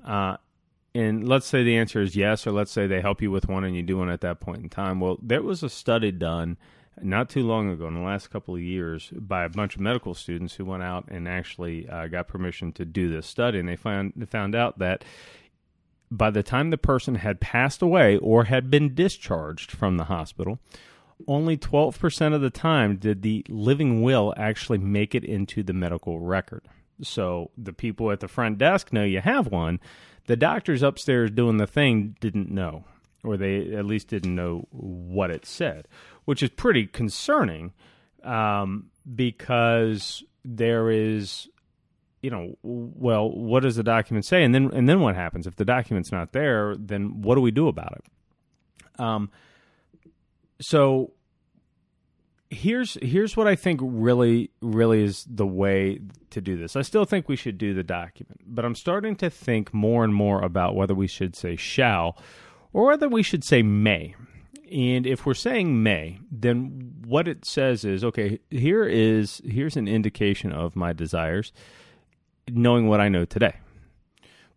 Uh, 0.04 0.36
and 0.94 1.28
let's 1.28 1.46
say 1.46 1.64
the 1.64 1.76
answer 1.76 2.00
is 2.00 2.14
yes, 2.14 2.46
or 2.46 2.52
let's 2.52 2.70
say 2.70 2.86
they 2.86 3.00
help 3.00 3.20
you 3.20 3.30
with 3.30 3.48
one 3.48 3.64
and 3.64 3.74
you 3.74 3.82
do 3.82 3.98
one 3.98 4.10
at 4.10 4.20
that 4.20 4.40
point 4.40 4.62
in 4.62 4.68
time. 4.68 5.00
Well, 5.00 5.18
there 5.20 5.42
was 5.42 5.62
a 5.62 5.70
study 5.70 6.12
done 6.12 6.56
not 7.02 7.28
too 7.28 7.44
long 7.44 7.70
ago, 7.70 7.88
in 7.88 7.94
the 7.94 8.00
last 8.00 8.30
couple 8.30 8.54
of 8.54 8.60
years, 8.60 9.10
by 9.12 9.44
a 9.44 9.48
bunch 9.48 9.74
of 9.74 9.80
medical 9.80 10.14
students 10.14 10.54
who 10.54 10.64
went 10.64 10.82
out 10.82 11.06
and 11.08 11.26
actually 11.26 11.88
uh, 11.88 12.06
got 12.06 12.28
permission 12.28 12.72
to 12.72 12.84
do 12.84 13.10
this 13.10 13.26
study, 13.26 13.58
and 13.58 13.68
they 13.68 13.76
found 13.76 14.12
they 14.14 14.26
found 14.26 14.54
out 14.54 14.78
that 14.78 15.04
by 16.10 16.30
the 16.30 16.42
time 16.42 16.70
the 16.70 16.78
person 16.78 17.16
had 17.16 17.40
passed 17.40 17.82
away 17.82 18.16
or 18.18 18.44
had 18.44 18.70
been 18.70 18.94
discharged 18.94 19.72
from 19.72 19.96
the 19.96 20.04
hospital, 20.04 20.60
only 21.26 21.56
12% 21.56 22.34
of 22.34 22.40
the 22.40 22.50
time 22.50 22.96
did 22.96 23.22
the 23.22 23.44
living 23.48 24.02
will 24.02 24.34
actually 24.36 24.78
make 24.78 25.14
it 25.14 25.24
into 25.24 25.62
the 25.62 25.72
medical 25.72 26.20
record. 26.20 26.62
So 27.02 27.50
the 27.56 27.72
people 27.72 28.10
at 28.10 28.20
the 28.20 28.28
front 28.28 28.58
desk 28.58 28.92
know 28.92 29.04
you 29.04 29.20
have 29.20 29.48
one, 29.48 29.80
the 30.26 30.36
doctors 30.36 30.82
upstairs 30.82 31.30
doing 31.30 31.56
the 31.56 31.66
thing 31.66 32.16
didn't 32.20 32.50
know, 32.50 32.84
or 33.22 33.36
they 33.36 33.74
at 33.74 33.84
least 33.84 34.08
didn't 34.08 34.34
know 34.34 34.66
what 34.70 35.30
it 35.30 35.44
said, 35.44 35.88
which 36.24 36.42
is 36.42 36.50
pretty 36.50 36.86
concerning 36.86 37.72
um, 38.22 38.90
because 39.14 40.22
there 40.44 40.90
is, 40.90 41.48
you 42.22 42.30
know, 42.30 42.56
well, 42.62 43.30
what 43.30 43.62
does 43.62 43.76
the 43.76 43.82
document 43.82 44.24
say, 44.24 44.44
and 44.44 44.54
then 44.54 44.70
and 44.72 44.88
then 44.88 45.00
what 45.00 45.14
happens 45.14 45.46
if 45.46 45.56
the 45.56 45.64
document's 45.64 46.12
not 46.12 46.32
there? 46.32 46.74
Then 46.76 47.22
what 47.22 47.34
do 47.34 47.40
we 47.40 47.50
do 47.50 47.68
about 47.68 47.98
it? 47.98 49.00
Um, 49.00 49.30
so 50.60 51.12
here's 52.50 52.96
here's 53.02 53.36
what 53.36 53.46
I 53.46 53.56
think 53.56 53.80
really 53.82 54.50
really 54.60 55.02
is 55.02 55.26
the 55.28 55.46
way 55.46 56.00
to 56.30 56.40
do 56.40 56.56
this. 56.56 56.76
I 56.76 56.82
still 56.82 57.04
think 57.04 57.28
we 57.28 57.36
should 57.36 57.58
do 57.58 57.74
the 57.74 57.82
document, 57.82 58.40
but 58.46 58.64
I'm 58.64 58.74
starting 58.74 59.16
to 59.16 59.30
think 59.30 59.74
more 59.74 60.04
and 60.04 60.14
more 60.14 60.42
about 60.42 60.74
whether 60.74 60.94
we 60.94 61.06
should 61.06 61.36
say 61.36 61.56
shall 61.56 62.16
or 62.72 62.86
whether 62.86 63.08
we 63.08 63.22
should 63.22 63.44
say 63.44 63.62
may. 63.62 64.14
And 64.72 65.06
if 65.06 65.26
we're 65.26 65.34
saying 65.34 65.82
may, 65.82 66.18
then 66.30 66.94
what 67.06 67.28
it 67.28 67.44
says 67.44 67.84
is 67.84 68.04
okay, 68.04 68.38
here 68.50 68.84
is 68.84 69.42
here's 69.44 69.76
an 69.76 69.88
indication 69.88 70.52
of 70.52 70.76
my 70.76 70.92
desires 70.92 71.52
knowing 72.50 72.88
what 72.88 73.00
I 73.00 73.08
know 73.08 73.24
today. 73.24 73.56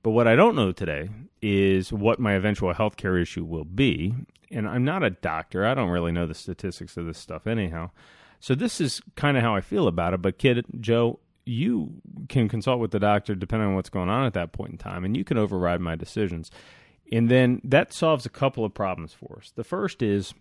But 0.04 0.12
what 0.12 0.28
I 0.28 0.36
don't 0.36 0.56
know 0.56 0.72
today 0.72 1.10
is 1.42 1.92
what 1.92 2.20
my 2.20 2.34
eventual 2.34 2.74
healthcare 2.74 3.22
issue 3.22 3.44
will 3.44 3.66
be. 3.66 4.14
And 4.52 4.68
I'm 4.68 4.86
not 4.86 5.04
a 5.04 5.10
doctor. 5.10 5.66
I 5.66 5.74
don't 5.74 5.90
really 5.90 6.12
know 6.12 6.26
the 6.26 6.34
statistics 6.34 6.96
of 6.98 7.06
this 7.06 7.18
stuff 7.18 7.48
anyhow. 7.48 7.92
So 8.40 8.56
this 8.56 8.80
is 8.80 9.02
kind 9.16 9.36
of 9.36 9.44
how 9.44 9.56
I 9.56 9.62
feel 9.62 9.88
about 9.88 10.14
it. 10.14 10.22
But 10.22 10.38
kid, 10.38 10.66
Joe, 10.80 11.20
you 11.46 12.02
can 12.30 12.50
consult 12.50 12.80
with 12.80 12.92
the 12.92 13.00
doctor 13.00 13.36
depending 13.36 13.70
on 13.70 13.76
what's 13.76 13.90
going 13.90 14.10
on 14.10 14.26
at 14.26 14.34
that 14.34 14.52
point 14.52 14.72
in 14.72 14.78
time, 14.78 15.06
and 15.06 15.16
you 15.16 15.24
can 15.24 15.38
override 15.38 15.82
my 15.82 15.96
decisions. 15.96 16.52
And 17.12 17.30
then 17.30 17.62
that 17.64 17.94
solves 17.94 18.26
a 18.26 18.30
couple 18.30 18.66
of 18.66 18.74
problems 18.74 19.14
for 19.14 19.40
us. 19.40 19.52
The 19.56 19.64
first 19.64 20.02
is 20.02 20.34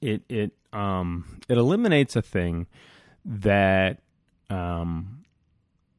it 0.00 0.22
it 0.28 0.52
um, 0.72 1.40
it 1.48 1.58
eliminates 1.58 2.16
a 2.16 2.22
thing 2.22 2.66
that 3.24 3.98
um, 4.48 5.24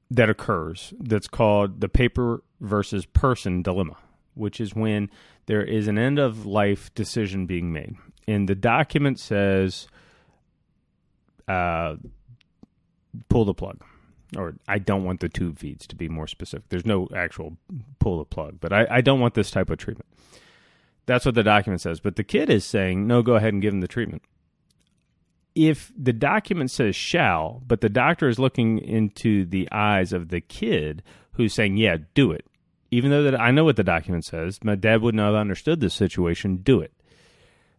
that 0.09 0.29
occurs 0.29 0.93
that's 0.99 1.27
called 1.27 1.81
the 1.81 1.89
paper 1.89 2.43
versus 2.59 3.05
person 3.05 3.61
dilemma, 3.61 3.97
which 4.33 4.59
is 4.59 4.75
when 4.75 5.09
there 5.45 5.63
is 5.63 5.87
an 5.87 5.97
end 5.97 6.19
of 6.19 6.45
life 6.45 6.93
decision 6.93 7.45
being 7.45 7.71
made. 7.71 7.95
And 8.27 8.47
the 8.47 8.55
document 8.55 9.19
says, 9.19 9.87
uh, 11.47 11.95
pull 13.29 13.45
the 13.45 13.53
plug. 13.53 13.81
Or 14.35 14.55
I 14.67 14.79
don't 14.79 15.05
want 15.05 15.21
the 15.21 15.29
tube 15.29 15.57
feeds 15.57 15.87
to 15.87 15.95
be 15.95 16.09
more 16.09 16.27
specific. 16.27 16.67
There's 16.67 16.85
no 16.85 17.07
actual 17.15 17.55
pull 17.99 18.19
the 18.19 18.25
plug, 18.25 18.57
but 18.59 18.73
I, 18.73 18.85
I 18.89 19.01
don't 19.01 19.21
want 19.21 19.35
this 19.35 19.49
type 19.49 19.69
of 19.69 19.77
treatment. 19.77 20.09
That's 21.05 21.25
what 21.25 21.35
the 21.35 21.43
document 21.43 21.79
says. 21.79 22.01
But 22.01 22.17
the 22.17 22.25
kid 22.25 22.49
is 22.49 22.65
saying, 22.65 23.07
no, 23.07 23.21
go 23.21 23.35
ahead 23.35 23.53
and 23.53 23.61
give 23.61 23.73
him 23.73 23.79
the 23.79 23.87
treatment 23.87 24.23
if 25.57 25.91
the 25.97 26.13
document 26.13 26.69
says 26.69 26.95
shall, 26.95 27.63
but 27.67 27.81
the 27.81 27.89
doctor 27.89 28.29
is 28.29 28.37
looking 28.37 28.77
into 28.77 29.43
the 29.43 29.67
eyes 29.71 30.13
of 30.13 30.29
the 30.29 30.39
kid 30.39 31.01
who's 31.31 31.53
saying, 31.53 31.77
yeah, 31.77 31.97
do 32.13 32.31
it. 32.31 32.45
Even 32.91 33.09
though 33.09 33.23
that 33.23 33.39
I 33.39 33.49
know 33.49 33.65
what 33.65 33.75
the 33.75 33.83
document 33.83 34.23
says, 34.23 34.63
my 34.63 34.75
dad 34.75 35.01
would 35.01 35.15
not 35.15 35.27
have 35.27 35.35
understood 35.35 35.79
this 35.79 35.95
situation, 35.95 36.57
do 36.57 36.79
it. 36.79 36.93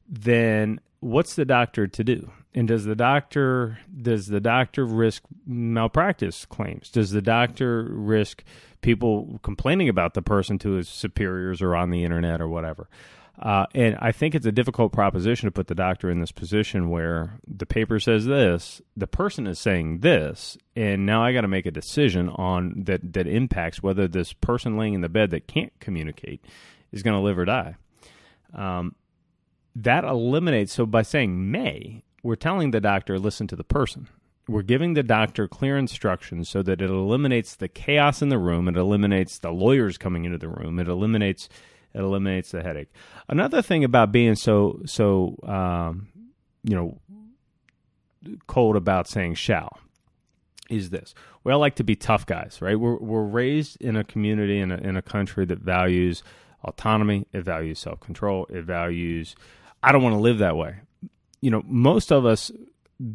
Then 0.08 0.80
what's 0.98 1.36
the 1.36 1.44
doctor 1.44 1.86
to 1.86 2.04
do? 2.04 2.30
And 2.52 2.66
does 2.66 2.84
the 2.84 2.96
doctor 2.96 3.78
does 4.02 4.26
the 4.26 4.40
doctor 4.40 4.84
risk 4.84 5.22
malpractice 5.46 6.44
claims? 6.46 6.90
Does 6.90 7.12
the 7.12 7.22
doctor 7.22 7.86
risk 7.90 8.42
people 8.80 9.38
complaining 9.42 9.88
about 9.88 10.14
the 10.14 10.22
person 10.22 10.58
to 10.60 10.72
his 10.72 10.88
superiors 10.88 11.62
or 11.62 11.76
on 11.76 11.90
the 11.90 12.04
internet 12.04 12.40
or 12.40 12.48
whatever? 12.48 12.88
Uh, 13.40 13.66
and 13.72 13.96
I 14.00 14.10
think 14.10 14.34
it's 14.34 14.46
a 14.46 14.52
difficult 14.52 14.92
proposition 14.92 15.46
to 15.46 15.52
put 15.52 15.68
the 15.68 15.74
doctor 15.74 16.10
in 16.10 16.20
this 16.20 16.32
position 16.32 16.90
where 16.90 17.38
the 17.46 17.66
paper 17.66 18.00
says 18.00 18.26
this, 18.26 18.82
the 18.96 19.06
person 19.06 19.46
is 19.46 19.60
saying 19.60 20.00
this, 20.00 20.58
and 20.74 21.06
now 21.06 21.22
I 21.22 21.32
got 21.32 21.42
to 21.42 21.48
make 21.48 21.66
a 21.66 21.70
decision 21.70 22.28
on 22.30 22.82
that 22.84 23.12
that 23.12 23.28
impacts 23.28 23.80
whether 23.80 24.08
this 24.08 24.32
person 24.32 24.76
laying 24.76 24.94
in 24.94 25.02
the 25.02 25.08
bed 25.08 25.30
that 25.30 25.46
can't 25.46 25.72
communicate 25.78 26.44
is 26.90 27.04
going 27.04 27.14
to 27.14 27.22
live 27.22 27.38
or 27.38 27.44
die. 27.44 27.76
Um, 28.54 28.96
that 29.76 30.02
eliminates. 30.02 30.72
So 30.72 30.84
by 30.84 31.02
saying 31.02 31.50
may, 31.50 32.02
we're 32.24 32.34
telling 32.34 32.72
the 32.72 32.80
doctor 32.80 33.20
listen 33.20 33.46
to 33.48 33.56
the 33.56 33.62
person. 33.62 34.08
We're 34.48 34.62
giving 34.62 34.94
the 34.94 35.02
doctor 35.02 35.46
clear 35.46 35.76
instructions 35.76 36.48
so 36.48 36.62
that 36.62 36.80
it 36.80 36.90
eliminates 36.90 37.54
the 37.54 37.68
chaos 37.68 38.22
in 38.22 38.30
the 38.30 38.38
room. 38.38 38.66
It 38.66 38.76
eliminates 38.76 39.38
the 39.38 39.52
lawyers 39.52 39.98
coming 39.98 40.24
into 40.24 40.38
the 40.38 40.48
room. 40.48 40.80
It 40.80 40.88
eliminates 40.88 41.48
it 41.94 42.00
eliminates 42.00 42.50
the 42.50 42.62
headache. 42.62 42.92
Another 43.28 43.62
thing 43.62 43.84
about 43.84 44.12
being 44.12 44.34
so 44.34 44.80
so 44.86 45.36
um, 45.46 46.08
you 46.64 46.74
know 46.74 47.00
cold 48.46 48.76
about 48.76 49.08
saying 49.08 49.34
shall 49.34 49.78
is 50.68 50.90
this. 50.90 51.14
We 51.44 51.52
all 51.52 51.60
like 51.60 51.76
to 51.76 51.84
be 51.84 51.96
tough 51.96 52.26
guys, 52.26 52.58
right? 52.60 52.78
We're 52.78 52.98
we're 52.98 53.24
raised 53.24 53.80
in 53.80 53.96
a 53.96 54.04
community 54.04 54.58
in 54.58 54.70
a 54.70 54.76
in 54.76 54.96
a 54.96 55.02
country 55.02 55.44
that 55.46 55.60
values 55.60 56.22
autonomy, 56.64 57.26
it 57.32 57.42
values 57.42 57.78
self 57.78 58.00
control, 58.00 58.46
it 58.50 58.64
values 58.64 59.34
I 59.82 59.92
don't 59.92 60.02
want 60.02 60.14
to 60.14 60.20
live 60.20 60.38
that 60.38 60.56
way. 60.56 60.76
You 61.40 61.50
know, 61.50 61.62
most 61.66 62.10
of 62.10 62.26
us 62.26 62.50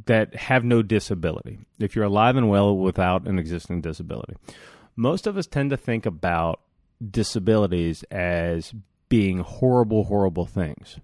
that 0.06 0.34
have 0.36 0.63
no 0.63 0.82
disability, 0.82 1.60
if 1.77 1.96
you're 1.96 2.06
alive 2.06 2.38
and 2.38 2.50
well 2.50 2.75
without 2.77 3.27
an 3.27 3.38
existing 3.38 3.82
disability, 3.82 4.36
most 4.96 5.27
of 5.27 5.38
us 5.38 5.46
tend 5.46 5.72
to 5.72 5.77
think 5.77 6.06
about 6.06 6.62
disabilities 7.10 8.03
as 8.12 8.74
being 9.10 9.39
horrible, 9.39 10.05
horrible 10.05 10.45
things. 10.45 10.98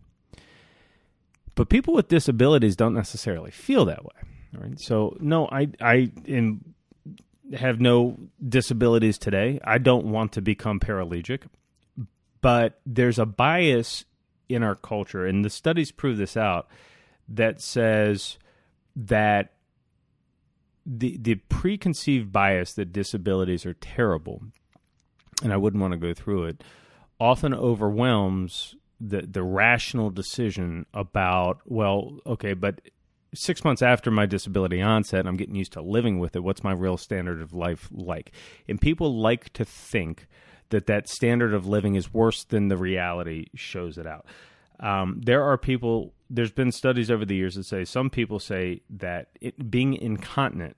But 1.56 1.70
people 1.70 1.94
with 1.94 2.08
disabilities 2.08 2.76
don't 2.76 2.94
necessarily 2.94 3.52
feel 3.52 3.86
that 3.86 4.04
way. 4.04 4.22
Right? 4.54 4.80
So, 4.80 5.18
no, 5.20 5.48
I, 5.48 5.70
I 5.82 6.12
am, 6.28 6.74
have 7.54 7.80
no 7.80 8.18
disabilities 8.48 9.18
today. 9.18 9.60
I 9.64 9.78
don't 9.78 10.06
want 10.06 10.32
to 10.34 10.42
become 10.42 10.80
paraplegic. 10.80 11.44
But 12.42 12.80
there's 12.86 13.20
a 13.20 13.26
bias 13.26 14.06
in 14.48 14.64
our 14.64 14.76
culture, 14.76 15.26
and 15.26 15.44
the 15.46 15.50
studies 15.50 15.92
prove 15.92 16.18
this 16.18 16.38
out, 16.38 16.68
that 17.28 17.62
says 17.62 18.40
that 18.96 19.54
the 20.86 21.18
the 21.22 21.36
preconceived 21.36 22.32
bias 22.32 22.74
that 22.74 22.92
disabilities 22.92 23.66
are 23.66 23.76
terrible 23.76 24.42
and 25.44 25.54
I 25.54 25.58
wouldn't 25.58 25.82
want 25.82 25.94
to 25.94 26.00
go 26.00 26.14
through 26.14 26.46
it, 26.46 26.64
often 27.20 27.54
overwhelms 27.54 28.76
the 29.00 29.22
the 29.22 29.44
rational 29.44 30.10
decision 30.10 30.86
about 30.94 31.60
well, 31.66 32.20
okay, 32.26 32.54
but 32.54 32.82
six 33.34 33.64
months 33.64 33.82
after 33.82 34.12
my 34.12 34.26
disability 34.26 34.82
onset, 34.82 35.28
I'm 35.28 35.38
getting 35.38 35.56
used 35.56 35.74
to 35.74 35.82
living 35.82 36.20
with 36.20 36.36
it. 36.36 36.44
What's 36.44 36.64
my 36.64 36.74
real 36.74 36.98
standard 36.98 37.42
of 37.42 37.54
life 37.54 37.88
like? 37.92 38.32
And 38.68 38.82
people 38.82 39.22
like 39.22 39.54
to 39.54 39.66
think 39.66 40.28
that 40.70 40.88
that 40.88 41.08
standard 41.08 41.54
of 41.54 41.66
living 41.66 41.96
is 41.96 42.14
worse 42.14 42.44
than 42.44 42.68
the 42.68 42.78
reality 42.78 43.48
shows 43.56 43.98
it 43.98 44.06
out. 44.08 44.26
Um, 44.80 45.22
there 45.24 45.44
are 45.44 45.58
people. 45.58 46.14
There's 46.30 46.52
been 46.52 46.72
studies 46.72 47.10
over 47.10 47.26
the 47.26 47.36
years 47.36 47.56
that 47.56 47.66
say 47.66 47.86
some 47.86 48.10
people 48.10 48.40
say 48.40 48.82
that 48.90 49.30
it, 49.42 49.70
being 49.70 49.94
incontinent 49.94 50.78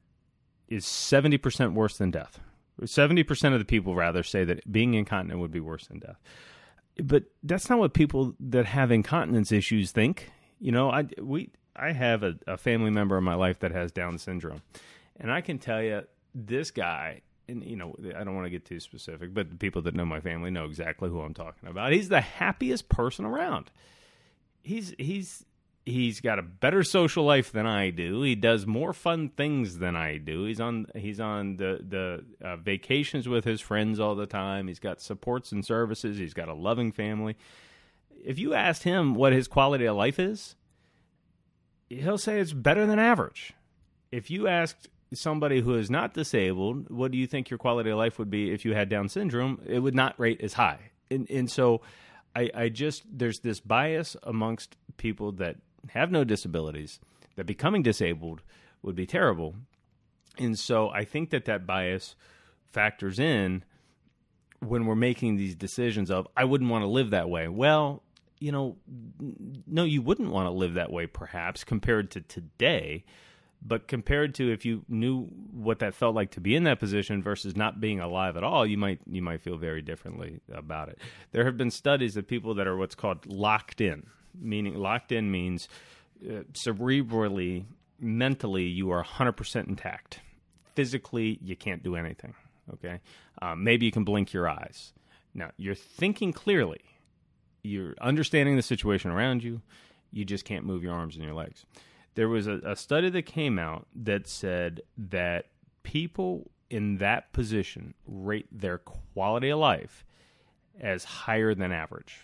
is 0.67 0.85
seventy 0.85 1.37
percent 1.37 1.73
worse 1.73 1.97
than 1.97 2.11
death. 2.11 2.39
Seventy 2.85 3.23
percent 3.23 3.53
of 3.53 3.59
the 3.59 3.65
people 3.65 3.95
rather 3.95 4.23
say 4.23 4.43
that 4.45 4.71
being 4.71 4.93
incontinent 4.93 5.39
would 5.39 5.51
be 5.51 5.59
worse 5.59 5.87
than 5.87 5.99
death. 5.99 6.19
But 7.01 7.23
that's 7.43 7.69
not 7.69 7.79
what 7.79 7.93
people 7.93 8.35
that 8.39 8.65
have 8.65 8.91
incontinence 8.91 9.51
issues 9.51 9.91
think. 9.91 10.31
You 10.59 10.71
know, 10.71 10.89
I 10.89 11.05
we 11.21 11.49
I 11.75 11.91
have 11.91 12.23
a, 12.23 12.35
a 12.47 12.57
family 12.57 12.91
member 12.91 13.17
in 13.17 13.23
my 13.23 13.35
life 13.35 13.59
that 13.59 13.71
has 13.71 13.91
Down 13.91 14.17
syndrome, 14.17 14.61
and 15.19 15.31
I 15.31 15.41
can 15.41 15.57
tell 15.59 15.81
you 15.81 16.03
this 16.35 16.71
guy. 16.71 17.21
And 17.47 17.63
you 17.63 17.75
know, 17.75 17.95
I 18.15 18.23
don't 18.23 18.35
want 18.35 18.45
to 18.45 18.49
get 18.51 18.65
too 18.65 18.79
specific, 18.79 19.33
but 19.33 19.49
the 19.49 19.57
people 19.57 19.81
that 19.83 19.93
know 19.95 20.05
my 20.05 20.21
family 20.21 20.51
know 20.51 20.65
exactly 20.65 21.09
who 21.09 21.21
I'm 21.21 21.33
talking 21.33 21.69
about. 21.69 21.91
He's 21.91 22.09
the 22.09 22.21
happiest 22.21 22.87
person 22.87 23.25
around. 23.25 23.71
he's 24.63 24.93
he's 24.97 25.45
he's 25.85 26.19
got 26.19 26.39
a 26.39 26.43
better 26.43 26.83
social 26.83 27.23
life 27.23 27.51
than 27.51 27.65
I 27.65 27.89
do. 27.89 28.21
He 28.21 28.35
does 28.35 28.65
more 28.65 28.93
fun 28.93 29.29
things 29.29 29.79
than 29.79 29.95
I 29.95 30.17
do. 30.17 30.45
He's 30.45 30.59
on 30.59 30.88
he's 30.95 31.19
on 31.19 31.57
the 31.57 31.79
the 31.88 32.45
uh, 32.45 32.57
vacations 32.57 33.27
with 33.27 33.45
his 33.45 33.61
friends 33.61 34.00
all 34.00 34.15
the 34.15 34.27
time. 34.27 34.67
He's 34.67 34.79
got 34.79 35.01
supports 35.01 35.51
and 35.51 35.65
services. 35.65 36.17
He's 36.17 36.33
got 36.33 36.50
a 36.50 36.53
loving 36.53 36.91
family. 36.91 37.35
If 38.23 38.38
you 38.38 38.53
asked 38.53 38.83
him 38.83 39.15
what 39.15 39.33
his 39.33 39.47
quality 39.47 39.85
of 39.85 39.95
life 39.95 40.19
is, 40.19 40.55
he'll 41.89 42.19
say 42.19 42.39
it's 42.39 42.53
better 42.53 42.85
than 42.85 43.00
average. 43.00 43.53
If 44.11 44.29
you 44.29 44.47
asked 44.47 44.89
somebody 45.13 45.61
who 45.61 45.75
is 45.75 45.89
not 45.89 46.13
disabled, 46.13 46.89
what 46.89 47.11
do 47.11 47.17
you 47.17 47.25
think 47.25 47.50
your 47.50 47.57
quality 47.57 47.89
of 47.89 47.97
life 47.97 48.19
would 48.19 48.29
be 48.29 48.51
if 48.51 48.63
you 48.63 48.73
had 48.75 48.89
Down 48.89 49.09
syndrome? 49.09 49.59
It 49.65 49.79
would 49.79 49.95
not 49.95 50.19
rate 50.19 50.41
as 50.41 50.53
high. 50.53 50.91
And 51.09 51.29
and 51.31 51.50
so 51.50 51.81
I, 52.35 52.50
I 52.53 52.69
just 52.69 53.03
there's 53.11 53.39
this 53.39 53.59
bias 53.59 54.15
amongst 54.23 54.77
people 54.97 55.31
that 55.33 55.57
have 55.89 56.11
no 56.11 56.23
disabilities 56.23 57.00
that 57.35 57.45
becoming 57.45 57.83
disabled 57.83 58.41
would 58.81 58.95
be 58.95 59.05
terrible. 59.05 59.55
And 60.38 60.57
so 60.57 60.89
I 60.89 61.03
think 61.03 61.29
that 61.31 61.45
that 61.45 61.65
bias 61.65 62.15
factors 62.71 63.19
in 63.19 63.63
when 64.59 64.85
we're 64.85 64.95
making 64.95 65.35
these 65.35 65.55
decisions 65.55 66.09
of 66.09 66.27
I 66.38 66.45
wouldn't 66.45 66.69
want 66.69 66.83
to 66.83 66.88
live 66.88 67.09
that 67.11 67.29
way. 67.29 67.47
Well, 67.47 68.03
you 68.39 68.51
know, 68.51 68.77
no, 69.67 69.83
you 69.83 70.01
wouldn't 70.01 70.31
want 70.31 70.47
to 70.47 70.51
live 70.51 70.75
that 70.75 70.91
way 70.91 71.05
perhaps 71.05 71.63
compared 71.63 72.09
to 72.11 72.21
today, 72.21 73.03
but 73.61 73.88
compared 73.88 74.33
to 74.35 74.51
if 74.51 74.65
you 74.65 74.83
knew 74.88 75.25
what 75.51 75.79
that 75.79 75.93
felt 75.93 76.15
like 76.15 76.31
to 76.31 76.41
be 76.41 76.55
in 76.55 76.63
that 76.63 76.79
position 76.79 77.21
versus 77.21 77.55
not 77.55 77.79
being 77.79 78.00
alive 78.00 78.38
at 78.38 78.43
all, 78.43 78.65
you 78.65 78.77
might 78.77 79.00
you 79.09 79.21
might 79.21 79.41
feel 79.41 79.57
very 79.57 79.81
differently 79.81 80.41
about 80.51 80.89
it. 80.89 80.97
There 81.31 81.45
have 81.45 81.57
been 81.57 81.71
studies 81.71 82.17
of 82.17 82.27
people 82.27 82.55
that 82.55 82.67
are 82.67 82.77
what's 82.77 82.95
called 82.95 83.25
locked 83.27 83.81
in 83.81 84.07
meaning 84.39 84.75
locked 84.75 85.11
in 85.11 85.31
means 85.31 85.67
uh, 86.23 86.43
cerebrally, 86.53 87.65
mentally, 88.00 88.65
you 88.65 88.91
are 88.91 89.03
100% 89.03 89.67
intact. 89.67 90.19
Physically, 90.75 91.39
you 91.41 91.55
can't 91.55 91.83
do 91.83 91.95
anything. 91.95 92.33
Okay, 92.73 93.00
um, 93.41 93.63
maybe 93.63 93.85
you 93.85 93.91
can 93.91 94.03
blink 94.03 94.31
your 94.33 94.47
eyes. 94.47 94.93
Now 95.33 95.51
you're 95.57 95.75
thinking 95.75 96.31
clearly. 96.31 96.81
You're 97.63 97.95
understanding 98.01 98.55
the 98.55 98.61
situation 98.61 99.11
around 99.11 99.43
you. 99.43 99.61
You 100.11 100.25
just 100.25 100.45
can't 100.45 100.65
move 100.65 100.83
your 100.83 100.93
arms 100.93 101.15
and 101.15 101.23
your 101.23 101.33
legs. 101.33 101.65
There 102.15 102.29
was 102.29 102.47
a, 102.47 102.59
a 102.65 102.75
study 102.75 103.09
that 103.09 103.23
came 103.23 103.57
out 103.59 103.88
that 103.95 104.27
said 104.27 104.81
that 104.97 105.47
people 105.83 106.50
in 106.69 106.97
that 106.97 107.33
position 107.33 107.93
rate 108.05 108.47
their 108.51 108.77
quality 108.77 109.50
of 109.50 109.59
life 109.59 110.05
as 110.79 111.03
higher 111.03 111.53
than 111.53 111.71
average. 111.71 112.19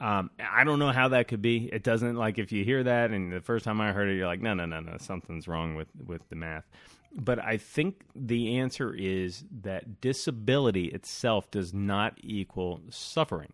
Um, 0.00 0.30
I 0.38 0.64
don't 0.64 0.78
know 0.78 0.92
how 0.92 1.08
that 1.08 1.28
could 1.28 1.42
be. 1.42 1.68
It 1.70 1.82
doesn't 1.82 2.16
like 2.16 2.38
if 2.38 2.52
you 2.52 2.64
hear 2.64 2.82
that 2.84 3.10
and 3.10 3.32
the 3.32 3.40
first 3.40 3.66
time 3.66 3.80
I 3.80 3.92
heard 3.92 4.08
it, 4.08 4.16
you're 4.16 4.26
like, 4.26 4.40
no, 4.40 4.54
no, 4.54 4.64
no, 4.64 4.80
no, 4.80 4.96
something's 4.98 5.46
wrong 5.46 5.74
with 5.74 5.88
with 6.06 6.26
the 6.30 6.36
math. 6.36 6.64
But 7.12 7.38
I 7.38 7.56
think 7.56 8.02
the 8.14 8.58
answer 8.58 8.94
is 8.94 9.44
that 9.62 10.00
disability 10.00 10.86
itself 10.86 11.50
does 11.50 11.74
not 11.74 12.14
equal 12.22 12.80
suffering. 12.88 13.52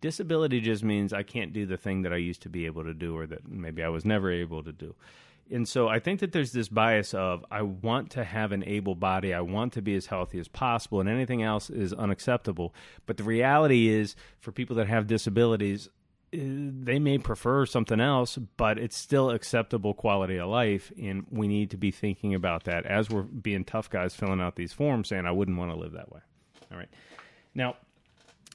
Disability 0.00 0.60
just 0.60 0.84
means 0.84 1.12
I 1.12 1.22
can't 1.22 1.52
do 1.52 1.66
the 1.66 1.78
thing 1.78 2.02
that 2.02 2.12
I 2.12 2.16
used 2.16 2.42
to 2.42 2.48
be 2.48 2.66
able 2.66 2.84
to 2.84 2.94
do, 2.94 3.16
or 3.16 3.26
that 3.26 3.48
maybe 3.48 3.82
I 3.82 3.88
was 3.88 4.04
never 4.04 4.30
able 4.30 4.62
to 4.62 4.72
do 4.72 4.94
and 5.50 5.68
so 5.68 5.88
I 5.88 5.98
think 5.98 6.20
that 6.20 6.32
there's 6.32 6.52
this 6.52 6.68
bias 6.68 7.14
of 7.14 7.44
I 7.50 7.62
want 7.62 8.10
to 8.12 8.24
have 8.24 8.52
an 8.52 8.64
able 8.64 8.94
body, 8.94 9.32
I 9.32 9.40
want 9.40 9.72
to 9.74 9.82
be 9.82 9.94
as 9.94 10.06
healthy 10.06 10.38
as 10.38 10.48
possible, 10.48 11.00
and 11.00 11.08
anything 11.08 11.42
else 11.42 11.70
is 11.70 11.92
unacceptable. 11.92 12.74
But 13.06 13.16
the 13.16 13.24
reality 13.24 13.88
is, 13.88 14.16
for 14.40 14.52
people 14.52 14.76
that 14.76 14.88
have 14.88 15.06
disabilities, 15.06 15.88
eh, 16.32 16.38
they 16.40 16.98
may 16.98 17.18
prefer 17.18 17.66
something 17.66 18.00
else, 18.00 18.38
but 18.56 18.78
it's 18.78 18.96
still 18.96 19.30
acceptable 19.30 19.94
quality 19.94 20.38
of 20.38 20.48
life, 20.48 20.92
and 21.00 21.26
we 21.30 21.48
need 21.48 21.70
to 21.70 21.76
be 21.76 21.90
thinking 21.90 22.34
about 22.34 22.64
that 22.64 22.84
as 22.86 23.08
we're 23.10 23.22
being 23.22 23.64
tough 23.64 23.88
guys 23.88 24.14
filling 24.14 24.40
out 24.40 24.56
these 24.56 24.72
forms, 24.72 25.08
saying 25.08 25.26
I 25.26 25.32
wouldn't 25.32 25.58
want 25.58 25.70
to 25.70 25.76
live 25.76 25.92
that 25.92 26.10
way. 26.12 26.20
All 26.72 26.78
right, 26.78 26.90
now 27.54 27.76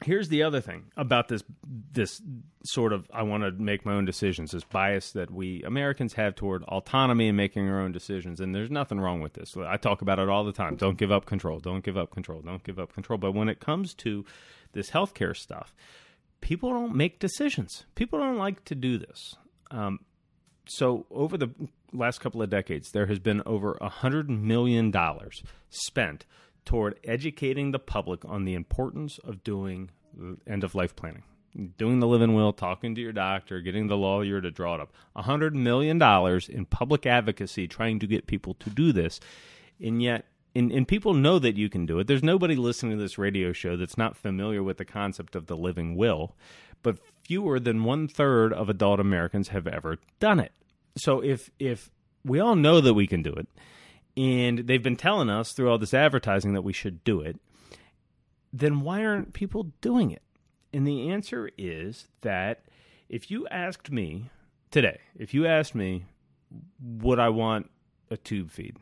here's 0.04 0.30
the 0.30 0.44
other 0.44 0.62
thing 0.62 0.86
about 0.98 1.28
this 1.28 1.44
this 1.92 2.22
sort 2.64 2.94
of 2.94 3.10
I 3.14 3.24
want 3.24 3.44
to 3.44 3.52
make 3.52 3.86
my 3.86 3.94
own 3.94 4.06
decisions 4.06 4.52
this 4.52 4.64
bias 4.64 5.12
that 5.12 5.32
we 5.32 5.64
Americans 5.64 6.14
have 6.14 6.36
toward 6.36 6.64
autonomy 6.64 7.28
and 7.28 7.38
making 7.38 7.68
our 7.70 7.80
own 7.80 7.92
decisions 7.92 8.40
and 8.40 8.54
there's 8.54 8.72
nothing 8.72 9.00
wrong 9.00 9.22
with 9.22 9.34
this. 9.34 9.56
I 9.58 9.78
talk 9.78 10.02
about 10.02 10.20
it 10.20 10.30
all 10.30 10.44
the 10.44 10.52
time. 10.52 10.76
Don't 10.76 10.98
give 10.98 11.12
up 11.12 11.26
control. 11.26 11.60
Don't 11.60 11.84
give 11.84 11.98
up 11.98 12.12
control. 12.12 12.42
Don't 12.42 12.64
give 12.64 12.80
up 12.80 12.94
control. 12.94 13.18
But 13.18 13.34
when 13.34 13.50
it 13.50 13.60
comes 13.60 13.94
to 13.96 14.26
this 14.74 14.90
healthcare 14.92 15.36
stuff 15.36 15.74
people 16.42 16.72
don't 16.72 16.96
make 16.96 17.20
decisions. 17.20 17.86
People 17.96 18.20
don't 18.20 18.38
like 18.38 18.66
to 18.66 18.76
do 18.76 18.98
this. 18.98 19.36
Um, 19.70 20.00
so 20.68 21.06
over 21.10 21.38
the 21.38 21.50
last 21.94 22.20
couple 22.20 22.42
of 22.42 22.50
decades 22.50 22.90
there 22.92 23.06
has 23.06 23.20
been 23.20 23.42
over 23.46 23.78
a 23.80 23.90
hundred 23.90 24.30
million 24.30 24.92
dollars 24.92 25.44
spent 25.70 26.26
toward 26.66 27.00
educating 27.04 27.72
the 27.72 27.80
public 27.80 28.24
on 28.26 28.46
the 28.46 28.54
importance 28.54 29.20
of 29.20 29.44
doing 29.44 29.90
end 30.48 30.64
of 30.64 30.76
life 30.76 30.96
planning. 30.96 31.24
Doing 31.78 32.00
the 32.00 32.08
living 32.08 32.34
will, 32.34 32.54
talking 32.54 32.96
to 32.96 33.02
your 33.02 33.12
doctor, 33.12 33.60
getting 33.60 33.88
the 33.88 33.98
lawyer 33.98 34.40
to 34.40 34.52
draw 34.52 34.76
it 34.76 34.82
up. 34.82 34.94
A 35.16 35.24
$100 35.24 35.54
million 35.54 36.02
in 36.50 36.66
public 36.66 37.06
advocacy 37.06 37.68
trying 37.68 38.00
to 38.00 38.08
get 38.08 38.28
people 38.28 38.54
to 38.56 38.70
do 38.70 38.94
this. 38.94 39.20
And 39.82 40.02
yet, 40.02 40.26
and, 40.56 40.72
and 40.72 40.88
people 40.88 41.14
know 41.14 41.40
that 41.40 41.58
you 41.58 41.70
can 41.70 41.86
do 41.86 42.00
it. 42.00 42.08
There's 42.08 42.24
nobody 42.24 42.56
listening 42.56 42.98
to 42.98 43.04
this 43.04 43.18
radio 43.18 43.52
show 43.52 43.76
that's 43.76 43.98
not 43.98 44.16
familiar 44.16 44.64
with 44.64 44.78
the 44.78 44.86
concept 44.86 45.36
of 45.36 45.48
the 45.48 45.58
living 45.58 45.96
will, 45.96 46.36
but 46.84 47.00
fewer 47.24 47.60
than 47.60 47.84
one 47.84 48.08
third 48.08 48.54
of 48.54 48.70
adult 48.70 49.00
Americans 49.00 49.50
have 49.50 49.68
ever 49.68 49.98
done 50.20 50.40
it. 50.40 50.52
So 50.98 51.22
if 51.22 51.50
if 51.60 51.90
we 52.26 52.40
all 52.40 52.56
know 52.56 52.82
that 52.82 52.94
we 52.94 53.08
can 53.08 53.24
do 53.24 53.32
it, 53.34 53.48
and 54.18 54.60
they've 54.60 54.84
been 54.84 54.96
telling 54.96 55.30
us 55.30 55.54
through 55.54 55.70
all 55.70 55.78
this 55.78 55.94
advertising 55.94 56.54
that 56.54 56.64
we 56.64 56.74
should 56.74 57.04
do 57.04 57.22
it, 57.22 57.40
then 58.52 58.82
why 58.82 59.06
aren't 59.06 59.34
people 59.34 59.72
doing 59.82 60.12
it? 60.12 60.22
And 60.74 60.86
the 60.86 61.10
answer 61.10 61.50
is 61.58 62.08
that 62.22 62.64
if 63.10 63.30
you 63.30 63.48
asked 63.48 63.92
me 63.92 64.30
today, 64.70 65.00
if 65.16 65.34
you 65.34 65.46
asked 65.46 65.76
me, 65.76 66.06
would 66.82 67.20
I 67.20 67.30
want 67.30 67.70
a 68.10 68.18
tube 68.18 68.52
feed? 68.52 68.78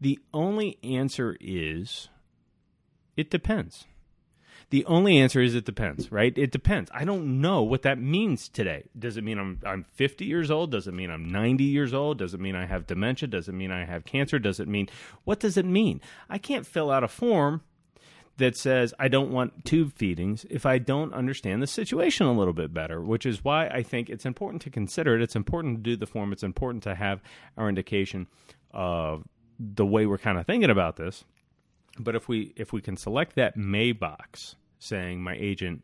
The 0.00 0.18
only 0.34 0.78
answer 0.82 1.36
is 1.40 2.08
it 3.16 3.30
depends. 3.30 3.86
The 4.72 4.86
only 4.86 5.18
answer 5.18 5.42
is 5.42 5.54
it 5.54 5.66
depends, 5.66 6.10
right? 6.10 6.32
It 6.34 6.50
depends. 6.50 6.90
I 6.94 7.04
don't 7.04 7.42
know 7.42 7.62
what 7.62 7.82
that 7.82 7.98
means 7.98 8.48
today. 8.48 8.88
Does 8.98 9.18
it 9.18 9.22
mean 9.22 9.38
I'm 9.38 9.60
I'm 9.66 9.84
50 9.84 10.24
years 10.24 10.50
old? 10.50 10.70
Does 10.70 10.88
it 10.88 10.94
mean 10.94 11.10
I'm 11.10 11.30
90 11.30 11.62
years 11.62 11.92
old? 11.92 12.16
Does 12.16 12.32
it 12.32 12.40
mean 12.40 12.56
I 12.56 12.64
have 12.64 12.86
dementia? 12.86 13.28
Does 13.28 13.50
it 13.50 13.52
mean 13.52 13.70
I 13.70 13.84
have 13.84 14.06
cancer? 14.06 14.38
Does 14.38 14.60
it 14.60 14.68
mean 14.68 14.88
what 15.24 15.40
does 15.40 15.58
it 15.58 15.66
mean? 15.66 16.00
I 16.30 16.38
can't 16.38 16.66
fill 16.66 16.90
out 16.90 17.04
a 17.04 17.08
form 17.08 17.60
that 18.38 18.56
says 18.56 18.94
I 18.98 19.08
don't 19.08 19.30
want 19.30 19.66
tube 19.66 19.92
feedings 19.92 20.46
if 20.48 20.64
I 20.64 20.78
don't 20.78 21.12
understand 21.12 21.62
the 21.62 21.66
situation 21.66 22.26
a 22.26 22.32
little 22.32 22.54
bit 22.54 22.72
better, 22.72 23.02
which 23.02 23.26
is 23.26 23.44
why 23.44 23.66
I 23.66 23.82
think 23.82 24.08
it's 24.08 24.24
important 24.24 24.62
to 24.62 24.70
consider 24.70 25.14
it. 25.16 25.20
It's 25.20 25.36
important 25.36 25.84
to 25.84 25.90
do 25.90 25.96
the 25.98 26.06
form. 26.06 26.32
It's 26.32 26.42
important 26.42 26.82
to 26.84 26.94
have 26.94 27.20
our 27.58 27.68
indication 27.68 28.26
of 28.70 29.28
the 29.60 29.84
way 29.84 30.06
we're 30.06 30.16
kind 30.16 30.38
of 30.38 30.46
thinking 30.46 30.70
about 30.70 30.96
this. 30.96 31.24
But 31.98 32.16
if 32.16 32.26
we 32.26 32.54
if 32.56 32.72
we 32.72 32.80
can 32.80 32.96
select 32.96 33.36
that 33.36 33.54
may 33.54 33.92
box 33.92 34.56
saying 34.82 35.22
my 35.22 35.34
agent 35.38 35.82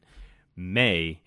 may 0.57 1.21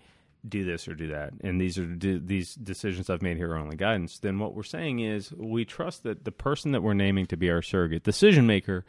do 0.48 0.64
this 0.64 0.88
or 0.88 0.94
do 0.94 1.08
that, 1.08 1.32
and 1.42 1.60
these 1.60 1.78
are 1.78 1.86
these 1.86 2.54
decisions 2.56 3.08
I've 3.08 3.22
made 3.22 3.36
here 3.36 3.52
are 3.52 3.58
only 3.58 3.76
guidance, 3.76 4.18
then 4.18 4.38
what 4.38 4.54
we're 4.54 4.64
saying 4.64 5.00
is 5.00 5.32
we 5.32 5.64
trust 5.64 6.02
that 6.02 6.24
the 6.24 6.32
person 6.32 6.72
that 6.72 6.82
we're 6.82 6.94
naming 6.94 7.26
to 7.26 7.36
be 7.36 7.50
our 7.50 7.62
surrogate 7.62 8.02
decision 8.02 8.46
maker 8.46 8.84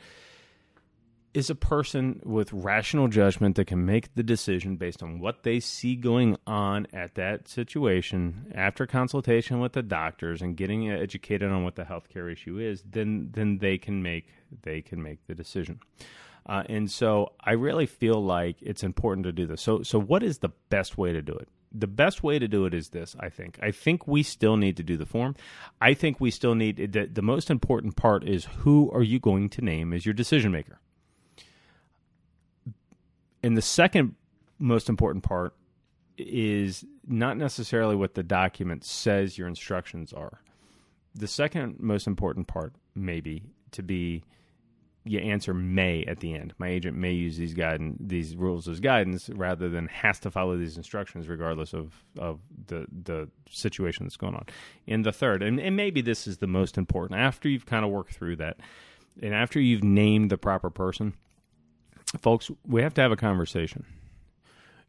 is 1.34 1.50
a 1.50 1.56
person 1.56 2.22
with 2.24 2.54
rational 2.54 3.08
judgment 3.08 3.56
that 3.56 3.66
can 3.66 3.86
make 3.86 4.14
the 4.14 4.24
decision 4.24 4.76
based 4.76 5.02
on 5.02 5.20
what 5.20 5.44
they 5.44 5.60
see 5.60 5.96
going 5.96 6.38
on 6.46 6.86
at 6.94 7.16
that 7.16 7.48
situation 7.48 8.52
after 8.54 8.86
consultation 8.86 9.60
with 9.60 9.74
the 9.74 9.82
doctors 9.82 10.42
and 10.42 10.56
getting 10.56 10.90
educated 10.92 11.52
on 11.52 11.64
what 11.64 11.76
the 11.76 11.84
healthcare 11.84 12.32
issue 12.32 12.60
is 12.60 12.84
then 12.90 13.30
then 13.34 13.58
they 13.58 13.78
can 13.78 14.04
make 14.04 14.28
they 14.62 14.82
can 14.82 15.02
make 15.02 15.26
the 15.28 15.34
decision 15.34 15.80
uh, 16.46 16.64
and 16.68 16.92
so 16.92 17.34
I 17.40 17.54
really 17.54 17.86
feel 17.86 18.24
like 18.24 18.58
it's 18.62 18.84
important 18.84 19.26
to 19.26 19.32
do 19.32 19.46
this. 19.46 19.62
So, 19.62 19.84
so 19.84 20.00
what 20.00 20.24
is 20.24 20.40
the 20.40 20.50
best 20.70 20.98
way 20.98 21.14
to 21.14 21.22
do 21.22 21.34
it? 21.34 21.48
The 21.72 21.88
best 21.88 22.22
way 22.22 22.38
to 22.38 22.48
do 22.48 22.66
it 22.66 22.74
is 22.74 22.90
this, 22.90 23.16
I 23.20 23.30
think. 23.30 23.58
I 23.62 23.72
think 23.72 24.08
we 24.08 24.22
still 24.22 24.58
need 24.58 24.78
to 24.78 24.84
do 24.84 24.96
the 24.98 25.06
form. 25.06 25.36
I 25.82 25.94
think 25.94 26.20
we 26.20 26.30
still 26.30 26.54
need 26.54 26.94
the, 26.94 27.08
the 27.08 27.22
most 27.22 27.50
important 27.50 27.96
part 27.96 28.28
is 28.28 28.46
who 28.60 28.92
are 28.92 29.02
you 29.02 29.20
going 29.20 29.50
to 29.50 29.62
name 29.62 29.94
as 29.94 30.06
your 30.06 30.14
decision 30.14 30.52
maker? 30.52 30.80
And 33.42 33.58
the 33.58 33.62
second 33.62 34.16
most 34.60 34.88
important 34.88 35.24
part 35.24 35.56
is 36.18 36.86
not 37.08 37.38
necessarily 37.38 37.96
what 37.96 38.14
the 38.14 38.24
document 38.24 38.84
says 38.84 39.38
your 39.38 39.48
instructions 39.48 40.14
are. 40.14 40.42
The 41.16 41.28
second 41.28 41.80
most 41.80 42.06
important 42.06 42.48
part, 42.48 42.74
maybe, 42.96 43.44
to 43.72 43.82
be 43.82 44.24
you 45.06 45.20
answer 45.20 45.54
may 45.54 46.04
at 46.06 46.20
the 46.20 46.34
end. 46.34 46.54
My 46.58 46.70
agent 46.70 46.98
may 46.98 47.12
use 47.12 47.38
these 47.38 47.54
guidance, 47.54 47.98
these 48.00 48.36
rules 48.36 48.68
as 48.68 48.80
guidance, 48.80 49.30
rather 49.30 49.70
than 49.70 49.88
has 49.88 50.20
to 50.22 50.32
follow 50.32 50.58
these 50.58 50.78
instructions, 50.78 51.28
regardless 51.28 51.74
of 51.74 52.04
of 52.18 52.40
the 52.68 52.86
the 52.92 53.30
situation 53.50 54.06
that's 54.06 54.18
going 54.18 54.36
on. 54.36 54.46
In 54.88 55.02
the 55.02 55.12
third, 55.12 55.44
and, 55.44 55.60
and 55.60 55.76
maybe 55.76 56.02
this 56.02 56.28
is 56.28 56.38
the 56.38 56.48
most 56.48 56.78
important. 56.78 57.20
After 57.20 57.50
you've 57.50 57.66
kind 57.66 57.84
of 57.84 57.92
worked 57.92 58.14
through 58.14 58.38
that, 58.38 58.58
and 59.22 59.34
after 59.34 59.60
you've 59.60 59.84
named 59.84 60.30
the 60.30 60.38
proper 60.38 60.70
person, 60.70 61.14
folks, 62.20 62.50
we 62.66 62.82
have 62.82 62.94
to 62.94 63.02
have 63.02 63.12
a 63.12 63.18
conversation 63.18 63.86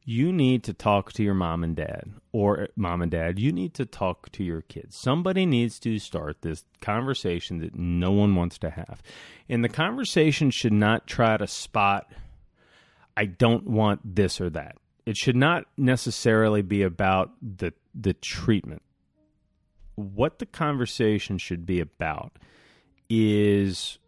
you 0.04 0.32
need 0.32 0.62
to 0.64 0.74
talk 0.74 1.12
to 1.14 1.22
your 1.22 1.34
mom 1.34 1.64
and 1.64 1.76
dad, 1.76 2.12
or 2.32 2.64
uh, 2.64 2.66
mom 2.76 3.00
and 3.00 3.10
dad, 3.10 3.38
you 3.38 3.52
need 3.52 3.72
to 3.74 3.86
talk 3.86 4.30
to 4.32 4.44
your 4.44 4.60
kids. 4.60 4.96
Somebody 4.96 5.46
needs 5.46 5.78
to 5.80 5.98
start 5.98 6.42
this 6.42 6.64
conversation 6.80 7.58
that 7.60 7.74
no 7.74 8.12
one 8.12 8.34
wants 8.34 8.58
to 8.58 8.70
have. 8.70 9.02
And 9.48 9.64
the 9.64 9.68
conversation 9.68 10.50
should 10.50 10.72
not 10.72 11.06
try 11.06 11.36
to 11.38 11.46
spot, 11.46 12.12
I 13.16 13.24
don't 13.24 13.66
want 13.66 14.00
this 14.14 14.40
or 14.40 14.50
that. 14.50 14.76
It 15.06 15.16
should 15.16 15.36
not 15.36 15.64
necessarily 15.76 16.62
be 16.62 16.82
about 16.82 17.32
the, 17.40 17.72
the 17.94 18.14
treatment. 18.14 18.82
What 19.94 20.38
the 20.38 20.46
conversation 20.46 21.38
should 21.38 21.64
be 21.64 21.80
about 21.80 22.38
is 23.08 23.98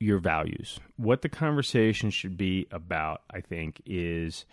your 0.00 0.18
values. 0.18 0.80
What 0.96 1.22
the 1.22 1.28
conversation 1.28 2.10
should 2.10 2.36
be 2.36 2.66
about, 2.72 3.22
I 3.30 3.40
think, 3.40 3.82
is 3.86 4.46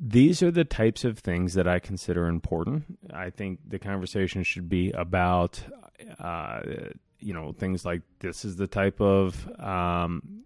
these 0.00 0.42
are 0.42 0.50
the 0.50 0.64
types 0.64 1.04
of 1.04 1.18
things 1.18 1.54
that 1.54 1.68
I 1.68 1.78
consider 1.78 2.26
important. 2.26 2.98
I 3.12 3.28
think 3.28 3.60
the 3.68 3.78
conversation 3.78 4.42
should 4.42 4.68
be 4.68 4.90
about, 4.92 5.62
uh, 6.18 6.60
you 7.18 7.34
know, 7.34 7.52
things 7.52 7.84
like 7.84 8.00
this 8.20 8.44
is 8.46 8.56
the 8.56 8.66
type 8.66 8.98
of 9.00 9.46
um, 9.60 10.44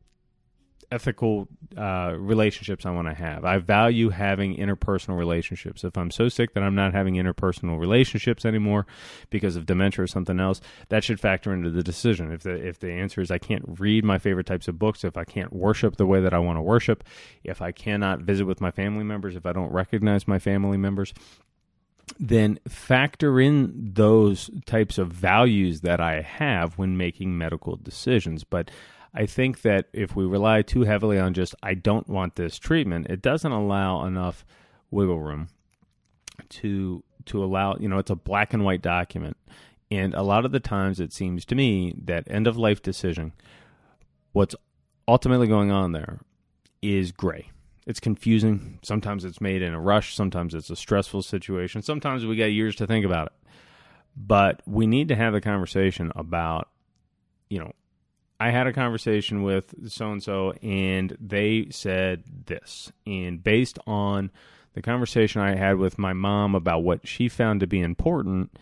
ethical 0.90 1.48
uh, 1.76 2.14
relationships 2.16 2.86
I 2.86 2.90
want 2.90 3.08
to 3.08 3.14
have. 3.14 3.44
I 3.44 3.58
value 3.58 4.10
having 4.10 4.56
interpersonal 4.56 5.18
relationships. 5.18 5.84
If 5.84 5.96
I'm 5.96 6.10
so 6.10 6.28
sick 6.28 6.54
that 6.54 6.62
I'm 6.62 6.74
not 6.74 6.92
having 6.92 7.14
interpersonal 7.14 7.78
relationships 7.78 8.44
anymore 8.44 8.86
because 9.30 9.56
of 9.56 9.66
dementia 9.66 10.04
or 10.04 10.06
something 10.06 10.40
else, 10.40 10.60
that 10.88 11.04
should 11.04 11.20
factor 11.20 11.52
into 11.52 11.70
the 11.70 11.82
decision. 11.82 12.32
If 12.32 12.42
the 12.42 12.54
if 12.54 12.78
the 12.78 12.92
answer 12.92 13.20
is 13.20 13.30
I 13.30 13.38
can't 13.38 13.64
read 13.78 14.04
my 14.04 14.18
favorite 14.18 14.46
types 14.46 14.68
of 14.68 14.78
books, 14.78 15.04
if 15.04 15.16
I 15.16 15.24
can't 15.24 15.52
worship 15.52 15.96
the 15.96 16.06
way 16.06 16.20
that 16.20 16.34
I 16.34 16.38
want 16.38 16.58
to 16.58 16.62
worship, 16.62 17.04
if 17.42 17.62
I 17.62 17.72
cannot 17.72 18.20
visit 18.20 18.46
with 18.46 18.60
my 18.60 18.70
family 18.70 19.04
members, 19.04 19.36
if 19.36 19.46
I 19.46 19.52
don't 19.52 19.72
recognize 19.72 20.28
my 20.28 20.38
family 20.38 20.76
members, 20.76 21.12
then 22.18 22.58
factor 22.68 23.40
in 23.40 23.72
those 23.94 24.50
types 24.66 24.98
of 24.98 25.08
values 25.08 25.80
that 25.80 26.00
I 26.00 26.20
have 26.20 26.78
when 26.78 26.96
making 26.96 27.36
medical 27.36 27.76
decisions. 27.76 28.44
But 28.44 28.70
I 29.14 29.26
think 29.26 29.62
that 29.62 29.86
if 29.92 30.16
we 30.16 30.24
rely 30.24 30.62
too 30.62 30.82
heavily 30.82 31.18
on 31.18 31.34
just 31.34 31.54
I 31.62 31.74
don't 31.74 32.08
want 32.08 32.34
this 32.34 32.58
treatment, 32.58 33.06
it 33.08 33.22
doesn't 33.22 33.52
allow 33.52 34.04
enough 34.04 34.44
wiggle 34.90 35.20
room 35.20 35.48
to 36.48 37.04
to 37.26 37.42
allow, 37.42 37.76
you 37.76 37.88
know, 37.88 37.98
it's 37.98 38.10
a 38.10 38.16
black 38.16 38.52
and 38.52 38.64
white 38.64 38.82
document. 38.82 39.36
And 39.90 40.14
a 40.14 40.22
lot 40.22 40.44
of 40.44 40.52
the 40.52 40.60
times 40.60 40.98
it 41.00 41.12
seems 41.12 41.44
to 41.46 41.54
me 41.54 41.94
that 42.04 42.24
end 42.28 42.46
of 42.46 42.56
life 42.56 42.82
decision 42.82 43.32
what's 44.32 44.56
ultimately 45.06 45.46
going 45.46 45.70
on 45.70 45.92
there 45.92 46.18
is 46.82 47.12
gray. 47.12 47.50
It's 47.86 48.00
confusing. 48.00 48.80
Sometimes 48.82 49.24
it's 49.24 49.40
made 49.40 49.62
in 49.62 49.74
a 49.74 49.80
rush, 49.80 50.14
sometimes 50.14 50.54
it's 50.54 50.70
a 50.70 50.76
stressful 50.76 51.22
situation. 51.22 51.82
Sometimes 51.82 52.26
we 52.26 52.36
got 52.36 52.46
years 52.46 52.74
to 52.76 52.86
think 52.86 53.04
about 53.06 53.26
it. 53.26 53.32
But 54.16 54.60
we 54.66 54.86
need 54.86 55.08
to 55.08 55.16
have 55.16 55.32
the 55.32 55.40
conversation 55.40 56.10
about 56.16 56.68
you 57.48 57.60
know 57.60 57.72
I 58.44 58.50
had 58.50 58.66
a 58.66 58.74
conversation 58.74 59.42
with 59.42 59.90
so 59.90 60.12
and 60.12 60.22
so, 60.22 60.52
and 60.62 61.16
they 61.18 61.68
said 61.70 62.24
this. 62.44 62.92
And 63.06 63.42
based 63.42 63.78
on 63.86 64.30
the 64.74 64.82
conversation 64.82 65.40
I 65.40 65.56
had 65.56 65.78
with 65.78 65.98
my 65.98 66.12
mom 66.12 66.54
about 66.54 66.82
what 66.82 67.08
she 67.08 67.30
found 67.30 67.60
to 67.60 67.66
be 67.66 67.80
important, 67.80 68.54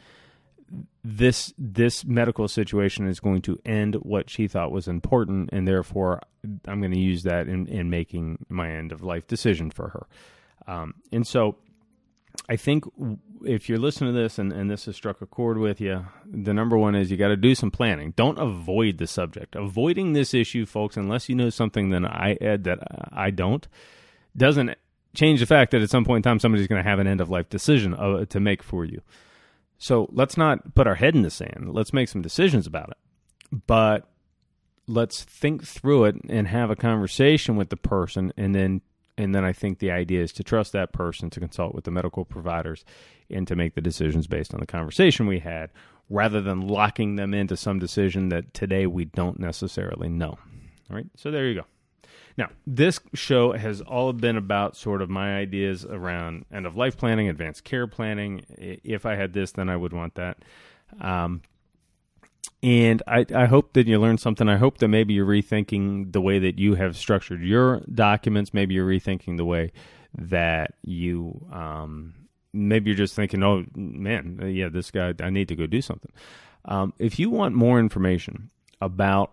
this 1.03 1.53
this 1.59 2.05
medical 2.05 2.47
situation 2.47 3.09
is 3.09 3.19
going 3.19 3.43
to 3.43 3.59
end 3.65 3.97
what 3.97 4.31
she 4.31 4.47
thought 4.47 4.71
was 4.71 4.87
important, 4.87 5.51
and 5.53 5.67
therefore 5.67 6.21
I'm 6.69 6.79
going 6.79 6.93
to 6.93 7.01
use 7.01 7.25
that 7.25 7.49
in, 7.49 7.67
in 7.67 7.91
making 7.91 8.47
my 8.49 8.71
end 8.71 8.93
of 8.93 9.03
life 9.03 9.27
decision 9.27 9.73
for 9.73 9.89
her. 9.89 10.07
Um, 10.73 10.95
and 11.11 11.27
so 11.27 11.57
I 12.49 12.57
think 12.57 12.85
if 13.45 13.69
you're 13.69 13.79
listening 13.79 14.15
to 14.15 14.21
this 14.21 14.39
and, 14.39 14.53
and 14.53 14.71
this 14.71 14.87
has 14.87 14.97
struck 14.97 15.21
a 15.23 15.27
chord 15.27 15.59
with 15.59 15.81
you, 15.81 16.07
the 16.27 16.53
number 16.53 16.77
one 16.77 16.95
is 16.95 17.11
you 17.11 17.17
got 17.17 17.29
to 17.29 17.37
do 17.37 17.55
some 17.55 17.71
planning. 17.71 18.13
Don't 18.17 18.39
avoid 18.39 18.99
the 18.99 19.07
subject. 19.07 19.55
Avoiding 19.55 20.13
this 20.13 20.35
issue, 20.35 20.67
folks, 20.67 20.97
unless 20.97 21.29
you 21.29 21.35
know 21.35 21.51
something 21.51 21.91
that 21.91 22.05
I 22.05 22.37
that 22.41 22.79
I 23.13 23.31
don't, 23.31 23.67
doesn't 24.37 24.77
change 25.15 25.41
the 25.41 25.47
fact 25.47 25.71
that 25.71 25.83
at 25.83 25.91
some 25.91 26.05
point 26.05 26.25
in 26.25 26.31
time 26.31 26.39
somebody's 26.39 26.67
going 26.67 26.83
to 26.83 26.89
have 26.89 26.99
an 26.99 27.07
end 27.07 27.21
of 27.21 27.31
life 27.31 27.49
decision 27.49 27.95
uh, 27.95 28.25
to 28.27 28.41
make 28.41 28.63
for 28.63 28.85
you. 28.85 29.01
So 29.79 30.09
let's 30.13 30.37
not 30.37 30.75
put 30.75 30.87
our 30.87 30.95
head 30.95 31.15
in 31.15 31.23
the 31.23 31.31
sand. 31.31 31.71
Let's 31.73 31.93
make 31.93 32.09
some 32.09 32.23
decisions 32.23 32.67
about 32.67 32.91
it. 32.91 32.97
But 33.67 34.09
let's 34.87 35.23
think 35.25 35.65
through 35.65 36.05
it 36.05 36.17
and 36.29 36.49
have 36.49 36.71
a 36.71 36.77
conversation 36.77 37.57
with 37.57 37.69
the 37.69 37.77
person 37.77 38.33
and 38.37 38.55
then 38.55 38.81
and 39.19 39.35
then 39.35 39.45
I 39.45 39.53
think 39.53 39.79
the 39.79 39.91
idea 39.91 40.23
is 40.23 40.33
to 40.35 40.45
trust 40.45 40.73
that 40.73 40.93
person 40.93 41.31
to 41.31 41.41
consult 41.41 41.75
with 41.75 41.85
the 41.85 41.91
medical 41.91 42.25
providers 42.25 42.85
and 43.31 43.47
to 43.49 43.57
make 43.57 43.75
the 43.75 43.81
decisions 43.81 44.27
based 44.27 44.55
on 44.55 44.61
the 44.61 44.67
conversation 44.67 45.27
we 45.27 45.41
had 45.41 45.71
rather 46.09 46.41
than 46.41 46.67
locking 46.67 47.17
them 47.17 47.33
into 47.35 47.57
some 47.57 47.79
decision 47.79 48.29
that 48.31 48.53
today 48.53 48.87
we 48.87 49.05
don't 49.05 49.39
necessarily 49.39 50.09
know. 50.09 50.39
All 50.91 50.97
right, 50.97 51.07
so 51.17 51.31
there 51.31 51.47
you 51.47 51.55
go. 51.55 51.67
Now, 52.37 52.49
this 52.67 52.99
show 53.15 53.53
has 53.53 53.81
all 53.83 54.13
been 54.13 54.37
about 54.37 54.77
sort 54.77 55.03
of 55.03 55.11
my 55.11 55.37
ideas 55.37 55.85
around 55.85 56.47
end 56.53 56.67
of 56.67 56.77
life 56.77 56.97
planning, 56.97 57.29
advanced 57.29 57.65
care 57.65 57.87
planning. 57.87 58.45
If 58.59 59.05
I 59.05 59.17
had 59.17 59.33
this, 59.33 59.53
then 59.53 59.69
I 59.69 59.77
would 59.77 59.93
want 59.93 60.15
that. 60.15 60.39
Um, 61.01 61.43
and 62.63 63.03
I, 63.07 63.27
I 63.35 63.47
hope 63.47 63.73
that 63.73 63.87
you 63.87 63.99
learned 63.99 64.21
something. 64.21 64.49
I 64.49 64.57
hope 64.57 64.79
that 64.79 64.89
maybe 64.89 65.15
you're 65.15 65.27
rethinking 65.27 66.13
the 66.13 66.21
way 66.21 66.39
that 66.39 66.59
you 66.59 66.75
have 66.77 66.97
structured 66.97 67.43
your 67.43 67.81
documents. 67.93 68.55
Maybe 68.55 68.75
you're 68.75 68.87
rethinking 68.87 69.37
the 69.37 69.45
way 69.45 69.73
that 70.17 70.75
you, 70.83 71.45
um, 71.53 72.15
maybe 72.53 72.91
you're 72.91 72.97
just 72.97 73.15
thinking, 73.15 73.43
oh, 73.43 73.65
man, 73.75 74.41
yeah, 74.55 74.69
this 74.69 74.91
guy, 74.91 75.13
I 75.21 75.31
need 75.31 75.49
to 75.49 75.57
go 75.57 75.67
do 75.67 75.83
something. 75.83 76.13
Um, 76.65 76.93
if 76.99 77.19
you 77.19 77.31
want 77.31 77.55
more 77.55 77.81
information 77.81 78.51
about 78.81 79.33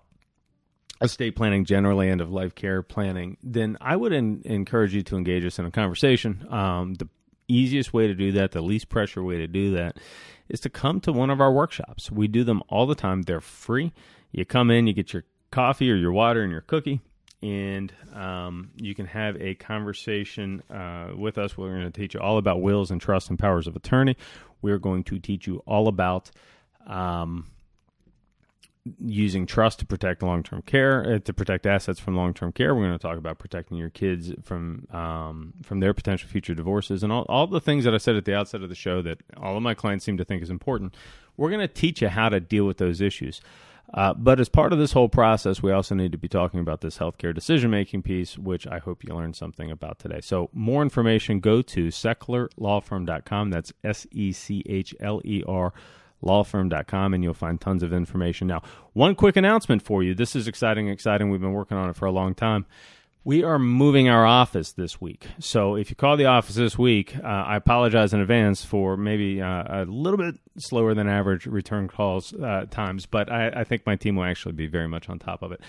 estate 1.01 1.35
planning 1.35 1.65
generally, 1.65 2.09
end 2.09 2.21
of 2.21 2.31
life 2.31 2.55
care 2.55 2.81
planning, 2.81 3.37
then 3.43 3.77
I 3.79 3.95
would 3.95 4.11
in, 4.11 4.41
encourage 4.45 4.93
you 4.93 5.03
to 5.03 5.17
engage 5.17 5.45
us 5.45 5.59
in 5.59 5.65
a 5.65 5.71
conversation. 5.71 6.47
Um, 6.49 6.95
the 6.95 7.07
easiest 7.47 7.93
way 7.93 8.07
to 8.07 8.13
do 8.13 8.31
that, 8.33 8.51
the 8.51 8.61
least 8.61 8.89
pressure 8.89 9.23
way 9.23 9.37
to 9.37 9.47
do 9.47 9.71
that, 9.75 9.97
is 10.49 10.59
to 10.61 10.69
come 10.69 10.99
to 11.01 11.13
one 11.13 11.29
of 11.29 11.39
our 11.39 11.51
workshops. 11.51 12.11
We 12.11 12.27
do 12.27 12.43
them 12.43 12.61
all 12.67 12.85
the 12.85 12.95
time. 12.95 13.21
They're 13.21 13.41
free. 13.41 13.93
You 14.31 14.45
come 14.45 14.71
in, 14.71 14.87
you 14.87 14.93
get 14.93 15.13
your 15.13 15.23
coffee 15.51 15.91
or 15.91 15.95
your 15.95 16.11
water 16.11 16.43
and 16.43 16.51
your 16.51 16.61
cookie, 16.61 17.01
and 17.41 17.91
um, 18.13 18.71
you 18.75 18.93
can 18.93 19.05
have 19.05 19.41
a 19.41 19.55
conversation 19.55 20.61
uh, 20.69 21.11
with 21.15 21.37
us. 21.37 21.57
We're 21.57 21.69
going 21.69 21.91
to 21.91 22.01
teach 22.01 22.13
you 22.13 22.19
all 22.19 22.37
about 22.37 22.61
wills 22.61 22.91
and 22.91 22.99
trusts 22.99 23.29
and 23.29 23.39
powers 23.39 23.67
of 23.67 23.75
attorney. 23.75 24.17
We're 24.61 24.79
going 24.79 25.03
to 25.05 25.19
teach 25.19 25.47
you 25.47 25.63
all 25.65 25.87
about 25.87 26.29
um, 26.85 27.47
using 28.99 29.45
trust 29.45 29.79
to 29.79 29.85
protect 29.85 30.23
long 30.23 30.43
term 30.43 30.61
care, 30.61 31.15
uh, 31.15 31.19
to 31.19 31.33
protect 31.33 31.65
assets 31.65 31.99
from 31.99 32.15
long 32.15 32.33
term 32.33 32.51
care. 32.51 32.73
We're 32.73 32.85
going 32.87 32.97
to 32.97 33.01
talk 33.01 33.17
about 33.17 33.39
protecting 33.39 33.77
your 33.77 33.89
kids 33.89 34.31
from 34.43 34.87
um, 34.91 35.53
from 35.63 35.79
their 35.79 35.93
potential 35.93 36.29
future 36.29 36.53
divorces 36.53 37.03
and 37.03 37.11
all, 37.11 37.25
all 37.29 37.47
the 37.47 37.61
things 37.61 37.83
that 37.85 37.93
I 37.93 37.97
said 37.97 38.15
at 38.15 38.25
the 38.25 38.35
outset 38.35 38.61
of 38.61 38.69
the 38.69 38.75
show 38.75 39.01
that 39.01 39.19
all 39.37 39.57
of 39.57 39.63
my 39.63 39.73
clients 39.73 40.05
seem 40.05 40.17
to 40.17 40.25
think 40.25 40.41
is 40.41 40.49
important. 40.49 40.95
We're 41.37 41.49
going 41.49 41.61
to 41.61 41.67
teach 41.67 42.01
you 42.01 42.09
how 42.09 42.29
to 42.29 42.39
deal 42.39 42.65
with 42.65 42.77
those 42.77 43.01
issues. 43.01 43.41
Uh, 43.93 44.13
but 44.13 44.39
as 44.39 44.49
part 44.49 44.71
of 44.71 44.77
this 44.77 44.91
whole 44.91 45.09
process, 45.09 45.63
we 45.63 45.71
also 45.71 45.95
need 45.95 46.11
to 46.11 46.17
be 46.17 46.27
talking 46.27 46.59
about 46.59 46.81
this 46.81 46.99
healthcare 46.99 47.33
decision 47.33 47.71
making 47.71 48.03
piece, 48.03 48.37
which 48.37 48.67
I 48.67 48.77
hope 48.77 49.03
you 49.03 49.15
learned 49.15 49.35
something 49.35 49.71
about 49.71 49.97
today. 49.97 50.21
So, 50.21 50.49
more 50.53 50.83
information, 50.83 51.39
go 51.39 51.61
to 51.63 51.87
sechlerlawfirm.com. 51.87 53.49
That's 53.49 53.73
S 53.83 54.05
E 54.11 54.31
C 54.31 54.63
H 54.67 54.93
L 54.99 55.21
E 55.25 55.43
R 55.47 55.73
lawfirm.com 56.23 57.13
and 57.13 57.23
you'll 57.23 57.33
find 57.33 57.59
tons 57.59 57.83
of 57.83 57.93
information. 57.93 58.47
Now, 58.47 58.61
one 58.93 59.15
quick 59.15 59.35
announcement 59.35 59.81
for 59.81 60.03
you. 60.03 60.13
This 60.13 60.35
is 60.35 60.47
exciting, 60.47 60.87
exciting. 60.89 61.29
We've 61.29 61.41
been 61.41 61.53
working 61.53 61.77
on 61.77 61.89
it 61.89 61.95
for 61.95 62.05
a 62.05 62.11
long 62.11 62.35
time. 62.35 62.65
We 63.25 63.43
are 63.43 63.59
moving 63.59 64.07
our 64.07 64.25
office 64.25 64.71
this 64.71 65.01
week. 65.01 65.27
So 65.39 65.75
if 65.75 65.89
you 65.89 65.95
call 65.95 66.15
the 66.15 66.25
office 66.25 66.55
this 66.55 66.77
week, 66.77 67.15
uh, 67.17 67.27
I 67.27 67.57
apologize 67.57 68.13
in 68.13 68.21
advance 68.21 68.63
for 68.63 68.95
maybe 68.95 69.41
uh, 69.41 69.83
a 69.83 69.85
little 69.85 70.17
bit 70.17 70.35
slower 70.57 70.93
than 70.93 71.09
average 71.09 71.45
return 71.45 71.89
calls 71.89 72.33
uh, 72.33 72.65
times, 72.71 73.05
but 73.05 73.29
I, 73.29 73.49
I 73.49 73.63
think 73.65 73.85
my 73.85 73.97
team 73.97 74.15
will 74.15 74.23
actually 74.23 74.53
be 74.53 74.67
very 74.67 74.87
much 74.87 75.09
on 75.09 75.19
top 75.19 75.41
of 75.41 75.51
it. 75.51 75.61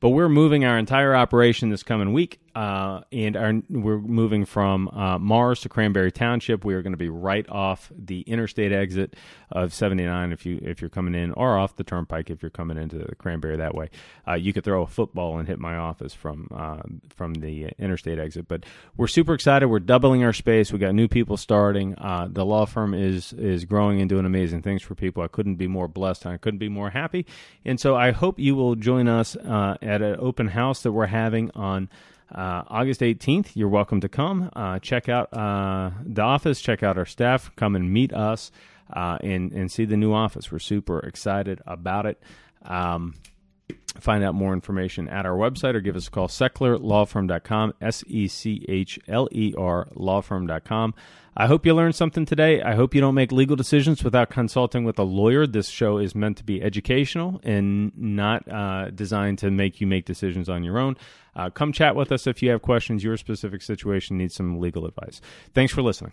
But 0.00 0.10
we're 0.10 0.28
moving 0.28 0.64
our 0.64 0.76
entire 0.76 1.14
operation 1.14 1.70
this 1.70 1.82
coming 1.82 2.12
week, 2.12 2.40
uh, 2.56 3.02
and 3.12 3.36
our, 3.36 3.52
we're 3.68 3.98
moving 3.98 4.46
from 4.46 4.88
uh, 4.88 5.18
Mars 5.18 5.60
to 5.60 5.68
Cranberry 5.68 6.10
Township. 6.10 6.64
We 6.64 6.72
are 6.72 6.80
going 6.80 6.94
to 6.94 6.96
be 6.96 7.10
right 7.10 7.46
off 7.50 7.92
the 7.94 8.22
interstate 8.22 8.72
exit 8.72 9.14
of 9.52 9.74
79 9.74 10.32
if 10.32 10.46
you 10.46 10.58
if 10.62 10.80
you're 10.80 10.88
coming 10.88 11.14
in, 11.14 11.32
or 11.32 11.58
off 11.58 11.76
the 11.76 11.84
Turnpike 11.84 12.30
if 12.30 12.40
you're 12.40 12.48
coming 12.48 12.78
into 12.78 12.96
the 12.96 13.14
Cranberry 13.14 13.58
that 13.58 13.74
way. 13.74 13.90
Uh, 14.26 14.34
you 14.34 14.54
could 14.54 14.64
throw 14.64 14.82
a 14.82 14.86
football 14.86 15.38
and 15.38 15.46
hit 15.46 15.58
my 15.58 15.76
office 15.76 16.14
from 16.14 16.48
uh, 16.50 16.80
from 17.14 17.34
the 17.34 17.68
interstate 17.78 18.18
exit. 18.18 18.48
But 18.48 18.64
we're 18.96 19.06
super 19.06 19.34
excited. 19.34 19.66
We're 19.66 19.78
doubling 19.78 20.24
our 20.24 20.32
space. 20.32 20.72
We 20.72 20.78
got 20.78 20.94
new 20.94 21.08
people 21.08 21.36
starting. 21.36 21.94
Uh, 21.98 22.26
the 22.30 22.46
law 22.46 22.64
firm 22.64 22.94
is 22.94 23.34
is 23.34 23.66
growing 23.66 24.00
and 24.00 24.08
doing 24.08 24.24
amazing 24.24 24.62
things 24.62 24.80
for 24.80 24.94
people. 24.94 25.22
I 25.22 25.28
couldn't 25.28 25.56
be 25.56 25.68
more 25.68 25.88
blessed. 25.88 26.24
And 26.24 26.32
I 26.32 26.38
couldn't 26.38 26.60
be 26.60 26.70
more 26.70 26.88
happy. 26.88 27.26
And 27.66 27.78
so 27.78 27.96
I 27.96 28.12
hope 28.12 28.38
you 28.38 28.54
will 28.54 28.76
join 28.76 29.08
us 29.08 29.36
uh, 29.36 29.76
at 29.82 30.00
an 30.00 30.16
open 30.18 30.48
house 30.48 30.82
that 30.84 30.92
we're 30.92 31.04
having 31.04 31.50
on. 31.50 31.90
Uh, 32.34 32.62
August 32.68 33.00
18th, 33.00 33.50
you're 33.54 33.68
welcome 33.68 34.00
to 34.00 34.08
come. 34.08 34.50
Uh, 34.54 34.78
check 34.80 35.08
out 35.08 35.32
uh, 35.32 35.90
the 36.04 36.22
office, 36.22 36.60
check 36.60 36.82
out 36.82 36.98
our 36.98 37.06
staff, 37.06 37.50
come 37.56 37.76
and 37.76 37.92
meet 37.92 38.12
us 38.12 38.50
uh, 38.92 39.18
and, 39.22 39.52
and 39.52 39.70
see 39.70 39.84
the 39.84 39.96
new 39.96 40.12
office. 40.12 40.50
We're 40.50 40.58
super 40.58 40.98
excited 41.00 41.60
about 41.66 42.06
it. 42.06 42.22
Um, 42.64 43.14
find 44.00 44.24
out 44.24 44.34
more 44.34 44.52
information 44.52 45.08
at 45.08 45.26
our 45.26 45.36
website 45.36 45.74
or 45.74 45.80
give 45.80 45.96
us 45.96 46.08
a 46.08 46.10
call, 46.10 46.28
sechlerlawfirm.com, 46.28 47.74
S 47.80 48.04
E 48.06 48.28
C 48.28 48.64
H 48.68 48.98
L 49.08 49.28
E 49.32 49.54
R 49.56 49.88
lawfirm.com. 49.94 50.94
I 51.38 51.46
hope 51.46 51.66
you 51.66 51.74
learned 51.74 51.94
something 51.94 52.24
today. 52.24 52.62
I 52.62 52.74
hope 52.74 52.94
you 52.94 53.00
don't 53.02 53.14
make 53.14 53.30
legal 53.30 53.56
decisions 53.56 54.02
without 54.02 54.30
consulting 54.30 54.84
with 54.84 54.98
a 54.98 55.02
lawyer. 55.02 55.46
This 55.46 55.68
show 55.68 55.98
is 55.98 56.14
meant 56.14 56.38
to 56.38 56.44
be 56.44 56.62
educational 56.62 57.40
and 57.44 57.92
not 57.94 58.50
uh, 58.50 58.90
designed 58.90 59.38
to 59.40 59.50
make 59.50 59.78
you 59.80 59.86
make 59.86 60.06
decisions 60.06 60.48
on 60.48 60.64
your 60.64 60.78
own. 60.78 60.96
Uh, 61.34 61.50
come 61.50 61.72
chat 61.72 61.94
with 61.94 62.10
us 62.10 62.26
if 62.26 62.42
you 62.42 62.50
have 62.50 62.62
questions. 62.62 63.04
Your 63.04 63.18
specific 63.18 63.60
situation 63.60 64.16
needs 64.16 64.34
some 64.34 64.58
legal 64.60 64.86
advice. 64.86 65.20
Thanks 65.52 65.74
for 65.74 65.82
listening. 65.82 66.12